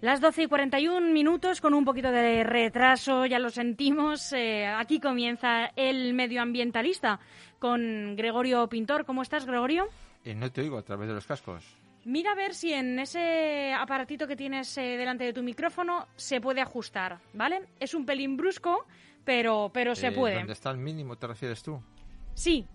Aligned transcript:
Las 0.00 0.22
12 0.22 0.44
y 0.44 0.46
41 0.46 1.12
minutos 1.12 1.60
con 1.60 1.74
un 1.74 1.84
poquito 1.84 2.10
de 2.10 2.42
retraso, 2.42 3.26
ya 3.26 3.38
lo 3.38 3.50
sentimos. 3.50 4.32
Eh, 4.32 4.66
aquí 4.66 4.98
comienza 4.98 5.66
el 5.76 6.14
medioambientalista 6.14 7.20
con 7.58 8.16
Gregorio 8.16 8.66
Pintor. 8.66 9.04
¿Cómo 9.04 9.20
estás, 9.20 9.44
Gregorio? 9.44 9.88
Eh, 10.24 10.34
no 10.34 10.50
te 10.50 10.62
oigo 10.62 10.78
a 10.78 10.82
través 10.82 11.06
de 11.06 11.14
los 11.14 11.26
cascos. 11.26 11.76
Mira 12.06 12.32
a 12.32 12.34
ver 12.34 12.54
si 12.54 12.72
en 12.72 12.98
ese 12.98 13.74
aparatito 13.74 14.26
que 14.26 14.36
tienes 14.36 14.74
eh, 14.78 14.96
delante 14.96 15.24
de 15.24 15.34
tu 15.34 15.42
micrófono 15.42 16.06
se 16.16 16.40
puede 16.40 16.62
ajustar, 16.62 17.18
¿vale? 17.34 17.60
Es 17.78 17.92
un 17.92 18.06
pelín 18.06 18.38
brusco, 18.38 18.86
pero, 19.26 19.70
pero 19.70 19.94
se 19.94 20.12
puede. 20.12 20.36
¿Dónde 20.36 20.54
está 20.54 20.70
el 20.70 20.78
mínimo, 20.78 21.16
te 21.16 21.26
refieres 21.26 21.62
tú? 21.62 21.78
Sí, 22.32 22.66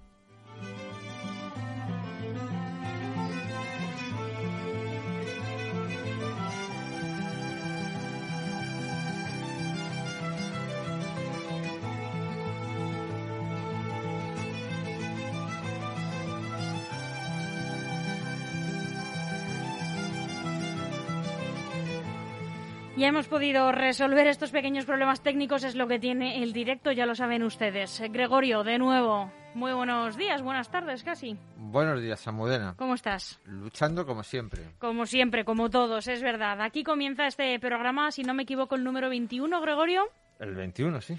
Ya 23.05 23.09
hemos 23.09 23.27
podido 23.27 23.71
resolver 23.71 24.25
estos 24.25 24.49
pequeños 24.49 24.85
problemas 24.85 25.21
técnicos, 25.21 25.63
es 25.63 25.75
lo 25.75 25.87
que 25.87 25.99
tiene 25.99 26.41
el 26.41 26.53
directo, 26.53 26.91
ya 26.91 27.05
lo 27.05 27.13
saben 27.13 27.43
ustedes. 27.43 28.01
Gregorio, 28.09 28.63
de 28.63 28.79
nuevo, 28.79 29.31
muy 29.53 29.73
buenos 29.73 30.17
días, 30.17 30.41
buenas 30.41 30.71
tardes 30.71 31.03
casi. 31.03 31.37
Buenos 31.55 32.01
días, 32.01 32.19
Samudena. 32.19 32.73
¿Cómo 32.75 32.95
estás? 32.95 33.39
Luchando 33.45 34.07
como 34.07 34.23
siempre. 34.23 34.63
Como 34.79 35.05
siempre, 35.05 35.45
como 35.45 35.69
todos, 35.69 36.07
es 36.07 36.23
verdad. 36.23 36.59
Aquí 36.61 36.83
comienza 36.83 37.27
este 37.27 37.59
programa, 37.59 38.09
si 38.09 38.23
no 38.23 38.33
me 38.33 38.41
equivoco, 38.41 38.73
el 38.73 38.83
número 38.83 39.07
21, 39.07 39.61
Gregorio. 39.61 40.09
El 40.39 40.55
21, 40.55 40.99
sí. 40.99 41.15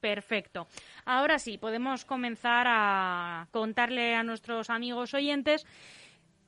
perfecto. 0.00 0.66
Ahora 1.04 1.38
sí, 1.38 1.58
podemos 1.58 2.04
comenzar 2.04 2.66
a 2.68 3.48
contarle 3.50 4.14
a 4.14 4.22
nuestros 4.22 4.70
amigos 4.70 5.14
oyentes 5.14 5.66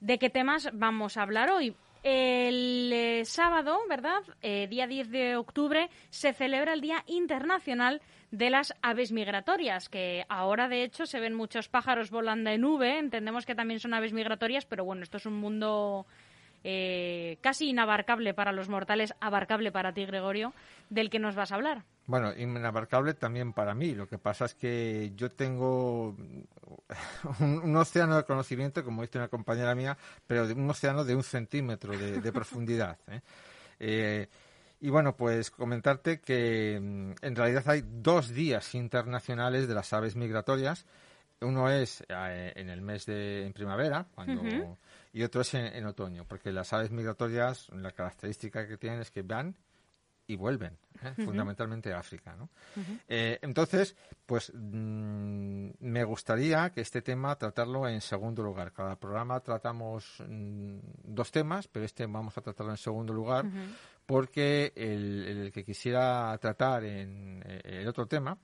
de 0.00 0.18
qué 0.18 0.30
temas 0.30 0.68
vamos 0.72 1.16
a 1.16 1.22
hablar 1.22 1.50
hoy. 1.50 1.74
El 2.02 2.92
eh, 2.92 3.24
sábado, 3.24 3.78
¿verdad? 3.88 4.22
Eh, 4.40 4.68
día 4.68 4.86
10 4.86 5.10
de 5.10 5.36
octubre, 5.36 5.90
se 6.10 6.32
celebra 6.32 6.72
el 6.72 6.80
Día 6.80 7.02
Internacional 7.06 8.00
de 8.30 8.50
las 8.50 8.74
aves 8.82 9.12
migratorias, 9.12 9.88
que 9.88 10.24
ahora 10.28 10.68
de 10.68 10.82
hecho 10.82 11.06
se 11.06 11.20
ven 11.20 11.34
muchos 11.34 11.68
pájaros 11.68 12.10
volando 12.10 12.50
en 12.50 12.60
nube, 12.60 12.98
entendemos 12.98 13.46
que 13.46 13.54
también 13.54 13.80
son 13.80 13.94
aves 13.94 14.12
migratorias, 14.12 14.64
pero 14.66 14.84
bueno, 14.84 15.02
esto 15.02 15.16
es 15.16 15.26
un 15.26 15.34
mundo 15.34 16.06
eh, 16.64 17.38
casi 17.40 17.68
inabarcable 17.70 18.34
para 18.34 18.50
los 18.50 18.68
mortales, 18.68 19.14
abarcable 19.20 19.70
para 19.70 19.92
ti, 19.92 20.04
Gregorio, 20.04 20.52
del 20.90 21.10
que 21.10 21.20
nos 21.20 21.36
vas 21.36 21.52
a 21.52 21.54
hablar. 21.54 21.84
Bueno, 22.06 22.32
inabarcable 22.36 23.14
también 23.14 23.52
para 23.52 23.74
mí. 23.74 23.94
Lo 23.94 24.08
que 24.08 24.18
pasa 24.18 24.46
es 24.46 24.54
que 24.54 25.12
yo 25.14 25.30
tengo 25.30 26.16
un, 27.40 27.76
océano 27.76 28.16
de 28.16 28.24
conocimiento, 28.24 28.84
como 28.84 29.02
dice 29.02 29.18
una 29.18 29.28
compañera 29.28 29.74
mía, 29.74 29.96
pero 30.26 30.44
un 30.44 30.68
océano 30.68 31.04
de 31.04 31.14
un 31.14 31.22
centímetro 31.22 31.96
de, 31.96 32.32
profundidad. 32.32 32.98
¿eh? 33.08 33.20
eh 33.78 34.28
y 34.80 34.90
bueno, 34.90 35.16
pues 35.16 35.50
comentarte 35.50 36.20
que 36.20 36.78
mm, 36.80 37.12
en 37.22 37.36
realidad 37.36 37.64
hay 37.66 37.82
dos 37.86 38.28
días 38.30 38.74
internacionales 38.74 39.68
de 39.68 39.74
las 39.74 39.92
aves 39.92 40.16
migratorias. 40.16 40.86
Uno 41.40 41.70
es 41.70 42.02
eh, 42.08 42.52
en 42.56 42.70
el 42.70 42.80
mes 42.80 43.06
de 43.06 43.50
primavera 43.54 44.06
cuando, 44.14 44.42
y 45.12 45.22
otro 45.22 45.42
es 45.42 45.52
en, 45.54 45.84
otoño, 45.84 46.24
porque 46.26 46.50
las 46.50 46.72
aves 46.72 46.90
migratorias, 46.90 47.68
la 47.70 47.92
característica 47.92 48.66
que 48.66 48.78
tienen 48.78 49.00
es 49.00 49.10
que 49.10 49.22
van 49.22 49.54
y 50.28 50.34
vuelven, 50.36 50.76
¿eh? 51.02 51.12
fundamentalmente 51.24 51.92
a 51.92 51.98
África. 51.98 52.34
¿no? 52.36 52.48
Eh, 53.06 53.38
entonces, 53.42 53.94
pues 54.24 54.50
mm, 54.52 55.68
me 55.78 56.04
gustaría 56.04 56.70
que 56.70 56.80
este 56.80 57.02
tema 57.02 57.36
tratarlo 57.36 57.86
en 57.86 58.00
segundo 58.00 58.42
lugar. 58.42 58.72
Cada 58.72 58.96
programa 58.96 59.38
tratamos 59.40 60.22
mm, 60.26 60.78
dos 61.04 61.30
temas, 61.30 61.68
pero 61.68 61.84
este 61.84 62.06
vamos 62.06 62.36
a 62.38 62.40
tratarlo 62.40 62.72
en 62.72 62.78
segundo 62.78 63.12
lugar 63.12 63.44
porque 64.06 64.72
el, 64.76 65.50
que 65.52 65.64
quisiera 65.64 66.36
tratar 66.38 66.84
en 66.84 67.42
eh, 67.44 67.80
el 67.80 67.88
otro 67.88 68.06
tema 68.06 68.38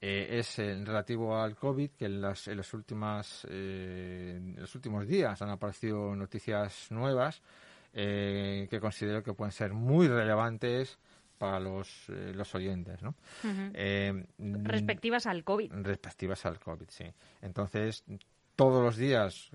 eh, 0.00 0.38
es 0.38 0.58
el 0.60 0.86
relativo 0.86 1.36
al 1.36 1.56
COVID, 1.56 1.90
que 1.90 2.06
en, 2.06 2.20
las, 2.20 2.48
en, 2.48 2.56
los 2.56 2.72
últimas, 2.72 3.46
eh, 3.50 4.40
los 4.56 4.74
últimos 4.74 5.06
días 5.06 5.42
han 5.42 5.50
aparecido 5.50 6.14
noticias 6.14 6.90
nuevas 6.90 7.42
que 7.94 8.78
considero 8.80 9.22
que 9.22 9.34
pueden 9.34 9.52
ser 9.52 9.74
muy 9.74 10.08
relevantes 10.08 10.98
para 11.36 11.60
los, 11.60 12.08
los 12.08 12.54
oyentes. 12.54 13.02
¿no? 13.02 13.14
respectivas 14.38 15.26
al 15.26 15.44
COVID. 15.44 15.72
Respectivas 15.74 16.46
al 16.46 16.58
COVID, 16.58 16.86
sí. 16.88 17.04
Entonces, 17.42 18.02
todos 18.56 18.82
los 18.82 18.96
días, 18.96 19.50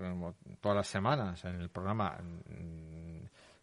todas 0.62 0.76
las 0.76 0.88
semanas 0.88 1.44
en 1.46 1.62
el 1.62 1.70
programa 1.70 2.16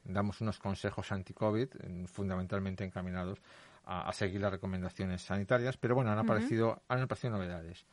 damos 0.04 0.40
unos 0.40 0.58
consejos 0.58 1.10
anti-COVID 1.12 1.68
fundamentalmente 2.06 2.84
encaminados 2.84 3.40
a, 3.86 4.12
seguir 4.12 4.40
las 4.40 4.52
recomendaciones 4.52 5.22
sanitarias, 5.22 5.76
pero 5.76 5.94
bueno, 5.94 6.10
han 6.10 6.18
aparecido, 6.18 6.82
han 6.88 7.02
aparecido 7.02 7.34
novedades. 7.34 7.84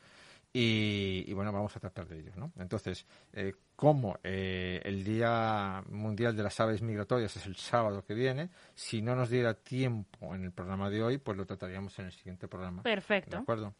Y, 0.53 1.31
bueno, 1.33 1.53
vamos 1.53 1.75
a 1.77 1.79
tratar 1.79 2.07
de 2.07 2.19
ellos, 2.19 2.35
¿no? 2.35 2.51
Entonces, 2.59 3.05
eh, 3.31 3.53
como 3.75 4.19
eh, 4.21 4.81
el 4.83 5.03
Día 5.05 5.81
Mundial 5.89 6.35
de 6.35 6.43
las 6.43 6.59
Aves 6.59 6.81
Migratorias 6.81 7.37
es 7.37 7.45
el 7.45 7.55
sábado 7.55 8.03
que 8.03 8.13
viene, 8.13 8.49
si 8.75 9.01
no 9.01 9.15
nos 9.15 9.29
diera 9.29 9.53
tiempo 9.53 10.35
en 10.35 10.43
el 10.43 10.51
programa 10.51 10.89
de 10.89 11.03
hoy, 11.03 11.17
pues 11.19 11.37
lo 11.37 11.45
trataríamos 11.45 11.97
en 11.99 12.07
el 12.07 12.11
siguiente 12.11 12.49
programa. 12.49 12.83
Perfecto. 12.83 13.37
¿De 13.37 13.41
acuerdo? 13.43 13.73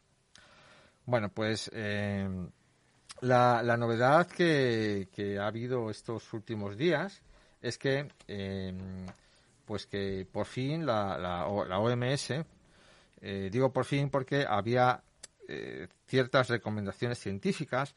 Bueno, 1.06 1.28
pues 1.30 1.70
eh, 1.74 2.30
la, 3.20 3.62
la, 3.64 3.76
novedad 3.76 4.28
que, 4.28 5.10
que 5.12 5.40
ha 5.40 5.48
habido 5.48 5.90
estos 5.90 6.32
últimos 6.32 6.78
días 6.78 7.22
es 7.62 7.78
que, 7.78 8.08
em, 8.28 9.06
pues 9.66 9.86
que 9.86 10.26
por 10.32 10.46
fin 10.46 10.86
la, 10.86 11.18
la, 11.18 11.48
OMS, 11.48 12.34
eh, 13.22 13.50
digo 13.52 13.72
por 13.72 13.86
fin 13.86 14.10
porque 14.10 14.46
había 14.48 15.02
eh, 15.48 15.88
ciertas 16.08 16.50
recomendaciones 16.50 17.20
científicas, 17.20 17.94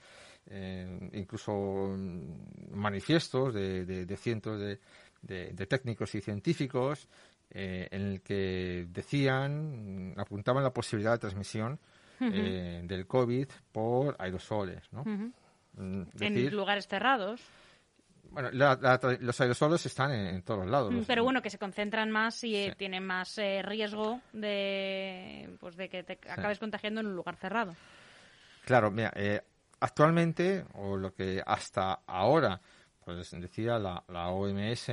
eh, 0.47 1.11
incluso 1.15 1.97
manifiestos 2.73 3.55
de, 3.55 3.85
de, 3.85 4.17
cientos 4.17 4.61
de, 4.61 4.79
de, 5.23 5.67
técnicos 5.67 6.15
y 6.15 6.21
científicos 6.21 7.09
en 7.51 8.03
el 8.03 8.21
que 8.21 8.87
decían, 8.89 10.15
apuntaban 10.17 10.65
la 10.65 10.73
posibilidad 10.73 11.13
de 11.13 11.19
transmisión 11.19 11.79
del 12.19 13.07
COVID 13.07 13.47
por 13.71 14.17
aerosoles, 14.19 14.83
¿no? 14.93 15.05
Mm, 15.77 16.03
en 16.21 16.57
lugares 16.57 16.89
cerrados. 16.89 17.41
Bueno, 18.31 18.51
los 18.53 19.41
aerosolos 19.41 19.87
están 19.87 20.13
en, 20.13 20.43
todos 20.43 20.67
lados. 20.67 20.93
Mm, 20.93 21.03
pero 21.07 21.23
bueno, 21.23 21.41
que 21.41 21.51
se 21.51 21.59
concentran 21.59 22.11
más 22.11 22.43
y 22.43 22.73
tienen 22.77 23.05
más 23.05 23.39
eh, 23.39 23.63
riesgo 23.63 24.21
de, 24.33 25.57
pues 25.61 25.77
de 25.77 25.89
que 25.89 26.03
te 26.03 26.19
acabes 26.29 26.59
contagiando 26.59 27.01
en 27.01 27.07
un 27.07 27.17
lugar 27.17 27.37
cerrado. 27.37 27.75
Claro, 28.65 28.91
mira, 28.91 29.13
eh, 29.15 29.41
actualmente, 29.81 30.65
o 30.75 30.97
lo 30.97 31.15
que 31.15 31.43
hasta 31.45 32.01
ahora, 32.07 32.61
pues 33.05 33.31
decía 33.31 33.79
la, 33.79 34.03
la 34.09 34.29
OMS, 34.29 34.91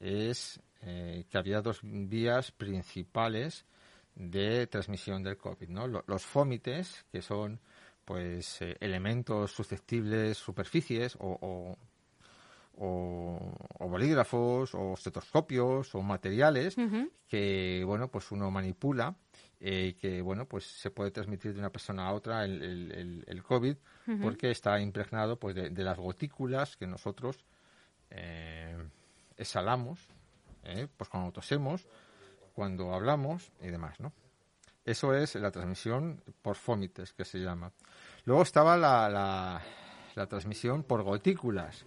es 0.00 0.60
eh, 0.82 1.24
que 1.30 1.38
había 1.38 1.60
dos 1.60 1.80
vías 1.82 2.50
principales 2.50 3.66
de 4.14 4.66
transmisión 4.66 5.22
del 5.22 5.36
COVID, 5.36 5.68
¿no? 5.68 5.86
Los 5.86 6.24
fómites, 6.24 7.04
que 7.12 7.20
son 7.20 7.60
pues 8.04 8.62
eh, 8.62 8.76
elementos 8.80 9.52
susceptibles, 9.52 10.38
superficies 10.38 11.16
o, 11.16 11.38
o, 11.40 11.78
bolígrafos 12.80 14.74
o 14.74 14.94
estetoscopios 14.94 15.94
o 15.94 16.02
materiales 16.02 16.76
que 17.28 17.82
bueno 17.84 18.08
pues 18.08 18.30
uno 18.32 18.50
manipula 18.50 19.14
y 19.60 19.68
eh, 19.68 19.96
que 20.00 20.22
bueno 20.22 20.46
pues 20.46 20.64
se 20.64 20.90
puede 20.90 21.10
transmitir 21.10 21.52
de 21.52 21.58
una 21.58 21.70
persona 21.70 22.06
a 22.06 22.12
otra 22.12 22.44
el, 22.44 23.24
el, 23.26 23.42
COVID 23.42 23.76
porque 24.22 24.50
está 24.50 24.80
impregnado 24.80 25.38
pues 25.38 25.54
de, 25.54 25.70
las 25.84 25.98
gotículas 25.98 26.76
que 26.76 26.86
nosotros 26.86 27.44
eh, 28.10 28.76
exhalamos 29.36 29.98
eh, 30.64 30.88
pues 30.96 31.10
cuando 31.10 31.32
tosemos 31.32 31.86
cuando 32.54 32.94
hablamos 32.94 33.52
y 33.60 33.66
demás 33.66 34.00
no 34.00 34.12
eso 34.84 35.14
es 35.14 35.34
la 35.34 35.50
transmisión 35.50 36.22
por 36.42 36.56
fómites 36.56 37.12
que 37.12 37.24
se 37.24 37.38
llama. 37.38 37.70
Luego 38.24 38.42
estaba 38.42 38.76
la, 38.76 39.08
la, 40.14 40.26
transmisión 40.26 40.82
por 40.82 41.02
gotículas 41.02 41.84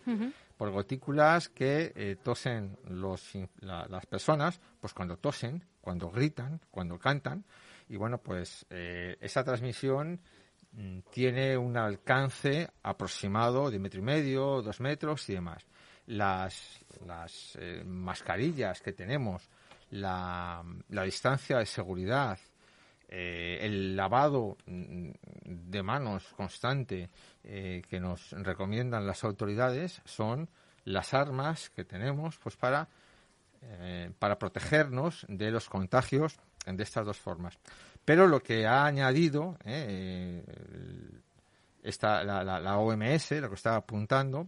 por 0.57 0.71
gotículas 0.71 1.49
que 1.49 1.91
eh, 1.95 2.17
tosen 2.21 2.77
los, 2.87 3.33
las 3.61 4.05
personas, 4.05 4.59
pues 4.79 4.93
cuando 4.93 5.17
tosen, 5.17 5.63
cuando 5.81 6.09
gritan, 6.09 6.61
cuando 6.69 6.97
cantan. 6.99 7.45
Y 7.89 7.97
bueno, 7.97 8.17
pues 8.19 8.65
eh, 8.69 9.17
esa 9.19 9.43
transmisión 9.43 10.21
mm, 10.71 10.99
tiene 11.11 11.57
un 11.57 11.77
alcance 11.77 12.69
aproximado 12.83 13.69
de 13.69 13.79
metro 13.79 13.99
y 13.99 14.03
medio, 14.03 14.61
dos 14.61 14.79
metros 14.79 15.27
y 15.29 15.33
demás. 15.33 15.65
Las, 16.05 16.79
las 17.05 17.57
eh, 17.59 17.83
mascarillas 17.85 18.81
que 18.81 18.93
tenemos, 18.93 19.49
la, 19.89 20.63
la 20.89 21.03
distancia 21.03 21.57
de 21.57 21.65
seguridad, 21.65 22.37
el 23.15 23.95
lavado 23.95 24.57
mm, 24.65 25.11
de 25.43 25.83
manos 25.83 26.25
constante 26.35 27.09
que 27.43 27.99
nos 27.99 28.31
recomiendan 28.31 29.05
las 29.05 29.23
autoridades 29.23 30.01
son 30.05 30.49
las 30.85 31.13
armas 31.13 31.69
que 31.69 31.85
tenemos 31.85 32.37
pues 32.37 32.55
para, 32.55 32.87
eh, 33.61 34.11
para 34.19 34.37
protegernos 34.37 35.25
de 35.29 35.51
los 35.51 35.69
contagios 35.69 36.37
de 36.65 36.83
estas 36.83 37.05
dos 37.05 37.17
formas. 37.17 37.57
Pero 38.05 38.27
lo 38.27 38.41
que 38.41 38.65
ha 38.65 38.85
añadido 38.85 39.57
eh, 39.65 40.43
esta, 41.83 42.23
la, 42.23 42.43
la, 42.43 42.77
OMS, 42.77 43.31
lo 43.31 43.49
que 43.49 43.55
estaba 43.55 43.77
apuntando, 43.77 44.47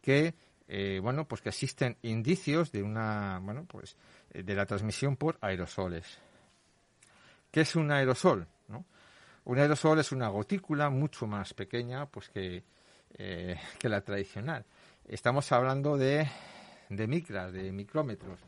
que 0.00 0.34
eh, 0.68 1.00
bueno, 1.02 1.26
pues 1.26 1.40
que 1.42 1.50
existen 1.50 1.96
indicios 2.02 2.72
de 2.72 2.82
una, 2.82 3.38
bueno, 3.42 3.64
pues 3.66 3.96
de 4.32 4.54
la 4.54 4.66
transmisión 4.66 5.16
por 5.16 5.36
aerosoles. 5.40 6.18
¿Qué 7.52 7.60
es 7.60 7.76
un 7.76 7.92
aerosol? 7.92 8.48
¿no? 8.66 8.84
Un 9.44 9.58
aerosol 9.60 10.00
es 10.00 10.10
una 10.10 10.26
gotícula 10.28 10.90
mucho 10.90 11.28
más 11.28 11.54
pequeña, 11.54 12.06
pues 12.06 12.28
que, 12.28 12.64
que 13.16 13.88
la 13.88 14.00
tradicional 14.00 14.64
estamos 15.08 15.50
hablando 15.52 15.96
de, 15.96 16.28
de 16.88 17.06
micras, 17.06 17.52
de 17.52 17.72
micrómetros, 17.72 18.38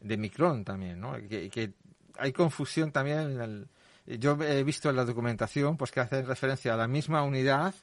de 0.00 0.16
micrón 0.16 0.64
también, 0.64 1.00
¿no? 1.00 1.14
Que, 1.28 1.72
hay 2.18 2.32
confusión 2.32 2.92
también. 2.92 3.68
yo 4.06 4.42
he 4.42 4.64
visto 4.64 4.88
en 4.88 4.96
la 4.96 5.04
documentación 5.04 5.76
pues 5.76 5.92
que 5.92 6.00
hacen 6.00 6.26
referencia 6.26 6.72
a 6.72 6.76
la 6.76 6.88
misma 6.88 7.22
unidad 7.22 7.74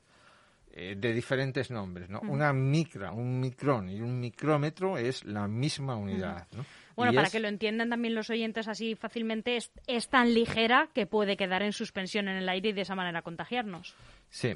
eh, 0.72 0.96
de 0.98 1.14
diferentes 1.14 1.70
nombres, 1.70 2.10
¿no? 2.10 2.22
Una 2.22 2.52
micra, 2.52 3.12
un 3.12 3.40
micrón 3.40 3.90
y 3.90 4.02
un 4.02 4.20
micrómetro 4.20 4.98
es 4.98 5.24
la 5.24 5.48
misma 5.48 5.96
unidad, 5.96 6.48
¿no? 6.54 6.66
Bueno, 6.96 7.14
para 7.14 7.30
que 7.30 7.40
lo 7.40 7.48
entiendan 7.48 7.90
también 7.90 8.16
los 8.16 8.30
oyentes 8.30 8.68
así 8.68 8.96
fácilmente, 8.96 9.56
es, 9.56 9.72
es, 9.88 10.08
tan 10.10 10.34
ligera 10.34 10.90
que 10.94 11.06
puede 11.06 11.38
quedar 11.38 11.62
en 11.64 11.74
suspensión 11.74 12.28
en 12.28 12.38
el 12.38 12.50
aire 12.50 12.70
y 12.70 12.74
de 12.74 12.82
esa 12.82 12.96
manera 12.96 13.22
contagiarnos. 13.22 13.96
Sí. 14.30 14.56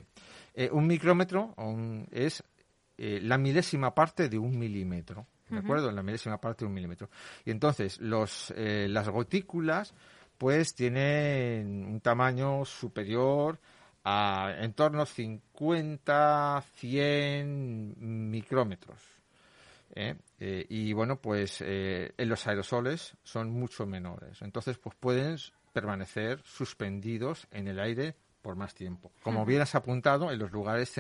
Eh, 0.54 0.70
un 0.72 0.88
micrómetro 0.88 1.56
es 2.12 2.44
eh, 2.98 3.20
la 3.22 3.38
milésima 3.38 3.94
parte 3.94 4.28
de 4.28 4.40
un 4.40 4.58
milímetro. 4.58 5.28
¿De 5.50 5.60
acuerdo? 5.60 5.92
La 5.92 6.04
milésima 6.04 6.42
parte 6.42 6.66
de 6.66 6.68
un 6.68 6.74
milímetro. 6.74 7.10
Y 7.46 7.52
entonces, 7.52 8.02
los, 8.02 8.52
eh, 8.58 8.88
las 8.90 9.08
gotículas, 9.08 9.94
pues, 10.38 10.76
tienen 10.76 11.86
un 11.86 12.02
tamaño 12.02 12.66
superior 12.66 13.58
a 14.04 14.56
en 14.60 14.74
torno 14.74 15.04
a 15.04 15.06
50, 15.06 16.64
100 16.76 18.30
micrómetros. 18.30 19.17
¿Eh? 19.96 20.16
y 20.70 20.94
bueno, 20.94 21.22
pues 21.22 21.62
en 21.62 22.30
los 22.30 22.46
aerosoles 22.48 23.16
son 23.24 23.50
mucho 23.50 23.86
menores. 23.86 24.42
Entonces, 24.42 24.78
pues 24.78 24.96
pueden 24.96 25.38
permanecer 25.74 26.42
suspendidos 26.44 27.48
en 27.52 27.68
el 27.68 27.80
aire 27.80 28.16
por 28.42 28.56
más 28.56 28.74
tiempo. 28.74 29.12
Como 29.24 29.46
bien 29.46 29.62
has 29.62 29.76
apuntado, 29.76 30.32
en 30.32 30.40
los 30.40 30.52
lugares 30.52 30.94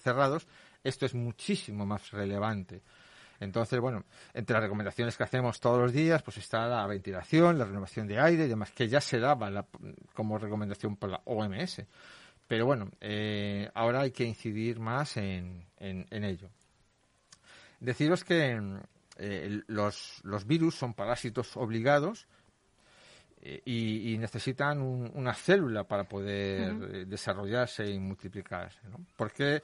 cerrados 0.00 0.46
esto 0.84 1.06
es 1.06 1.14
muchísimo 1.14 1.86
más 1.86 2.10
relevante. 2.10 2.82
Entonces, 3.40 3.78
bueno, 3.78 4.04
entre 4.34 4.54
las 4.54 4.62
recomendaciones 4.64 5.16
que 5.16 5.22
hacemos 5.22 5.60
todos 5.60 5.78
los 5.78 5.92
días, 5.92 6.22
pues 6.22 6.38
está 6.38 6.66
la 6.66 6.86
ventilación, 6.86 7.58
la 7.58 7.64
renovación 7.64 8.06
de 8.08 8.18
aire 8.18 8.46
y 8.46 8.48
demás, 8.48 8.72
que 8.72 8.88
ya 8.88 9.00
se 9.00 9.20
daba 9.20 9.66
como 10.14 10.38
recomendación 10.38 10.96
por 10.96 11.10
la 11.10 11.20
OMS. 11.24 11.82
Pero 12.48 12.66
bueno, 12.66 12.90
eh, 13.00 13.70
ahora 13.74 14.00
hay 14.00 14.10
que 14.10 14.24
incidir 14.24 14.80
más 14.80 15.16
en, 15.16 15.66
ello. 15.78 16.50
Deciros 17.80 18.24
que 18.24 18.60
eh, 19.16 19.62
los, 19.66 20.22
virus 20.46 20.74
son 20.74 20.94
parásitos 20.94 21.56
obligados 21.56 22.26
eh, 23.40 23.62
y, 23.64 24.16
necesitan 24.18 24.80
una 24.80 25.34
célula 25.34 25.84
para 25.84 26.04
poder 26.04 27.06
desarrollarse 27.06 27.88
y 27.88 27.98
multiplicarse. 27.98 28.80
¿no? 28.88 29.04
¿Por 29.16 29.32
qué? 29.32 29.62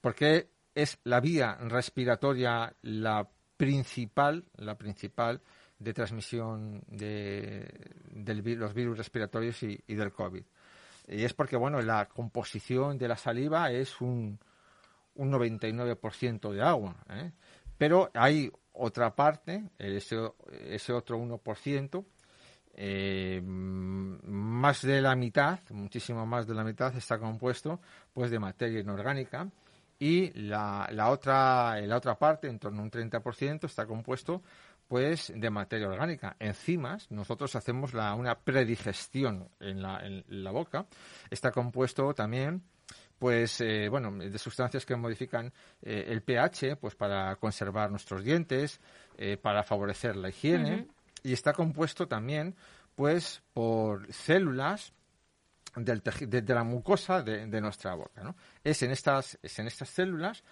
Porque 0.00 0.48
es 0.74 0.98
la 1.04 1.20
vía 1.20 1.56
respiratoria 1.60 2.72
la 2.82 3.26
principal, 3.56 4.44
la 4.56 4.76
principal 4.76 5.40
de 5.78 5.92
transmisión 5.92 6.82
de, 6.88 7.66
los 8.56 8.74
virus 8.74 8.98
respiratorios 8.98 9.62
y, 9.62 9.78
del 9.86 10.12
COVID. 10.12 10.44
Y 11.08 11.24
es 11.24 11.34
porque, 11.34 11.56
bueno, 11.56 11.80
la 11.82 12.06
composición 12.06 12.98
de 12.98 13.08
la 13.08 13.16
saliva 13.16 13.70
es 13.70 14.00
un, 14.00 14.38
un 15.14 15.32
99% 15.32 16.52
de 16.52 16.62
agua. 16.62 16.96
¿eh? 17.10 17.32
Pero 17.78 18.10
hay 18.14 18.50
otra 18.72 19.14
parte, 19.14 19.64
ese, 19.78 20.92
otro 20.92 21.18
1%, 21.18 22.04
eh, 22.78 23.40
más 23.42 24.82
de 24.82 25.00
la 25.00 25.16
mitad, 25.16 25.60
muchísimo 25.70 26.26
más 26.26 26.46
de 26.46 26.54
la 26.54 26.64
mitad, 26.64 26.94
está 26.96 27.18
compuesto 27.18 27.80
pues 28.12 28.30
de 28.30 28.38
materia 28.38 28.80
inorgánica 28.80 29.48
y 29.98 30.30
la, 30.38 30.86
la, 30.92 31.08
otra, 31.08 31.80
la 31.80 31.96
otra 31.96 32.18
parte, 32.18 32.48
en 32.48 32.58
torno 32.58 32.80
a 32.80 32.84
un 32.84 32.90
30%, 32.90 33.64
está 33.64 33.86
compuesto 33.86 34.42
pues 34.88 35.32
de 35.34 35.50
materia 35.50 35.88
orgánica. 35.88 36.36
Enzimas, 36.38 37.10
nosotros 37.10 37.56
hacemos 37.56 37.94
la, 37.94 38.14
una 38.14 38.38
predigestión 38.38 39.48
en 39.58 39.82
la, 39.82 40.06
en 40.06 40.24
la 40.28 40.50
boca. 40.50 40.86
Está 41.30 41.50
compuesto 41.50 42.14
también 42.14 42.62
pues 43.18 43.60
eh, 43.60 43.88
bueno 43.88 44.12
de 44.12 44.38
sustancias 44.38 44.84
que 44.84 44.96
modifican 44.96 45.52
eh, 45.82 46.06
el 46.08 46.22
pH 46.22 46.76
pues 46.76 46.94
para 46.94 47.34
conservar 47.36 47.90
nuestros 47.90 48.22
dientes 48.22 48.80
eh, 49.16 49.36
para 49.36 49.62
favorecer 49.62 50.16
la 50.16 50.28
higiene 50.28 50.86
y 51.22 51.32
está 51.32 51.52
compuesto 51.52 52.06
también 52.06 52.54
pues 52.94 53.42
por 53.52 54.12
células 54.12 54.92
del 55.76 56.02
de, 56.02 56.54
la 56.54 56.64
mucosa 56.64 57.22
de, 57.22 57.60
nuestra 57.60 57.94
boca. 57.94 58.22
¿no? 58.22 58.34
Es, 58.64 58.82
en 58.82 58.92
estas, 58.92 59.38
es 59.42 59.58
en 59.58 59.66
estas 59.66 59.90
células 59.90 60.42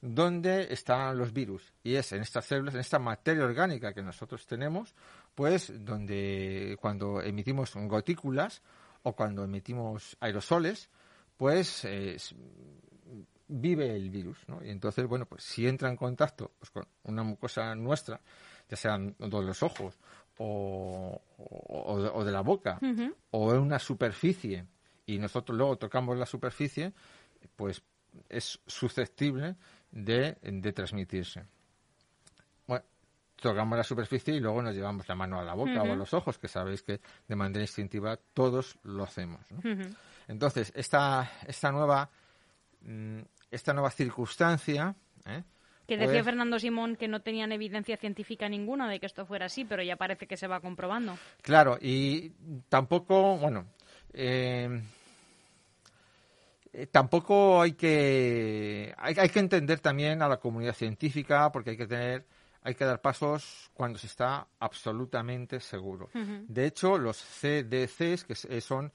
donde 0.00 0.72
están 0.72 1.16
los 1.16 1.32
virus 1.32 1.72
y 1.84 1.94
es 1.94 2.10
en 2.12 2.22
estas 2.22 2.44
células, 2.44 2.74
en 2.74 2.80
esta 2.80 2.98
materia 2.98 3.44
orgánica 3.44 3.94
que 3.94 4.02
nosotros 4.02 4.44
tenemos, 4.46 4.94
pues 5.34 5.72
donde 5.84 6.76
cuando 6.80 7.22
emitimos 7.22 7.72
gotículas 7.74 8.62
o 9.04 9.14
cuando 9.14 9.44
emitimos 9.44 10.16
aerosoles, 10.18 10.90
pues 11.42 11.84
vive 13.48 13.96
el 13.96 14.10
virus, 14.10 14.38
¿no? 14.46 14.64
Y 14.64 14.70
entonces, 14.70 15.04
bueno, 15.08 15.26
pues 15.26 15.42
si 15.42 15.66
entra 15.66 15.88
en 15.88 15.96
contacto 15.96 16.52
pues, 16.56 16.70
con 16.70 16.86
una 17.02 17.24
mucosa 17.24 17.74
nuestra, 17.74 18.20
ya 18.68 18.76
sean 18.76 19.16
de 19.18 19.28
los 19.28 19.60
ojos 19.64 19.98
o, 20.38 21.20
o, 21.38 22.24
de, 22.24 22.30
la 22.30 22.42
boca 22.42 22.78
o 23.32 23.52
en 23.54 23.58
una 23.58 23.80
superficie 23.80 24.68
y 25.04 25.18
nosotros 25.18 25.58
luego 25.58 25.78
tocamos 25.78 26.16
la 26.16 26.26
superficie, 26.26 26.92
pues 27.56 27.82
es 28.28 28.60
susceptible 28.64 29.56
de, 29.90 30.36
de 30.42 30.72
transmitirse. 30.72 31.44
Tocamos 33.42 33.76
la 33.76 33.82
superficie 33.82 34.34
y 34.34 34.40
luego 34.40 34.62
nos 34.62 34.74
llevamos 34.74 35.06
la 35.08 35.16
mano 35.16 35.40
a 35.40 35.44
la 35.44 35.54
boca 35.54 35.82
o 35.82 35.92
a 35.92 35.96
los 35.96 36.14
ojos, 36.14 36.38
que 36.38 36.46
sabéis 36.46 36.82
que 36.82 37.00
de 37.26 37.36
manera 37.36 37.60
instintiva 37.60 38.16
todos 38.32 38.78
lo 38.84 39.02
hacemos. 39.02 39.40
Entonces, 40.28 40.72
esta, 40.76 41.28
esta 41.46 41.72
nueva 41.72 42.08
mm, 42.82 43.20
esta 43.50 43.72
nueva 43.72 43.90
circunstancia 43.90 44.94
¿eh? 45.26 45.42
Que 45.86 45.96
decía 45.96 46.14
pues- 46.14 46.24
Fernando 46.24 46.58
Simón 46.58 46.96
que 46.96 47.08
no 47.08 47.20
tenían 47.20 47.52
evidencia 47.52 47.96
científica 47.96 48.48
ninguna 48.48 48.88
de 48.88 49.00
que 49.00 49.06
esto 49.06 49.26
fuera 49.26 49.46
así, 49.46 49.64
pero 49.64 49.82
ya 49.82 49.96
parece 49.96 50.26
que 50.26 50.36
se 50.36 50.46
va 50.46 50.60
comprobando. 50.60 51.18
Claro, 51.42 51.76
y 51.80 52.30
tampoco, 52.68 53.36
bueno, 53.36 53.66
eh, 54.12 54.80
eh, 56.72 56.86
tampoco 56.86 57.60
hay 57.60 57.72
que 57.72 58.94
hay, 58.96 59.14
hay 59.18 59.28
que 59.28 59.40
entender 59.40 59.80
también 59.80 60.22
a 60.22 60.28
la 60.28 60.38
comunidad 60.38 60.74
científica 60.74 61.50
porque 61.50 61.70
hay 61.70 61.76
que 61.76 61.86
tener 61.86 62.24
hay 62.62 62.74
que 62.74 62.84
dar 62.84 63.00
pasos 63.00 63.70
cuando 63.74 63.98
se 63.98 64.06
está 64.06 64.46
absolutamente 64.60 65.60
seguro. 65.60 66.08
De 66.14 66.66
hecho, 66.66 66.98
los 66.98 67.16
CDCs 67.16 68.24
que 68.24 68.34
son 68.60 68.92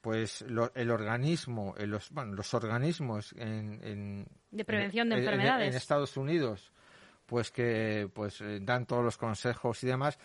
pues 0.00 0.42
lo- 0.48 0.72
el 0.74 0.90
organismo, 0.90 1.74
eh, 1.76 1.86
los 1.86 2.10
bueno, 2.10 2.32
los 2.34 2.54
organismos 2.54 3.32
en, 3.36 3.80
en- 3.84 4.26
De 4.50 4.64
prevención 4.64 5.08
de 5.10 5.16
en- 5.16 5.20
en- 5.22 5.24
enfermedades. 5.28 5.68
en 5.70 5.76
Estados 5.76 6.16
Unidos 6.16 6.72
pues 7.26 7.50
que 7.52 8.10
pues 8.12 8.40
eh, 8.40 8.58
dan 8.62 8.86
todos 8.86 9.04
los 9.04 9.16
consejos 9.16 9.84
y 9.84 9.86
demás 9.86 10.18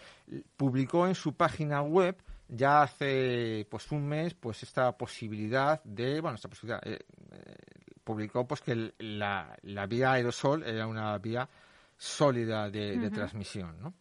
publicó 0.58 1.06
en 1.08 1.14
su 1.14 1.36
página 1.36 1.82
web 1.82 2.16
ya 2.48 2.84
hace 2.84 3.68
pues 3.70 3.92
un 3.92 4.08
mes 4.08 4.34
pues 4.34 4.64
esta 4.64 4.98
posibilidad 4.98 5.84
de 5.84 6.22
bueno 6.22 6.36
esta 6.36 6.48
posibilidad 6.50 6.82
eh, 6.88 7.00
eh, 7.32 7.56
publicó 8.04 8.48
pues 8.48 8.62
que 8.62 8.72
el- 8.72 8.94
la, 8.98 9.56
la 9.64 9.86
vía 9.88 10.14
aerosol 10.14 10.64
era 10.64 10.88
una 10.88 11.18
vía 11.18 11.48
sólida 11.98 12.70
de, 12.70 12.98
transmisión 13.12 13.80
¿no? 13.82 13.94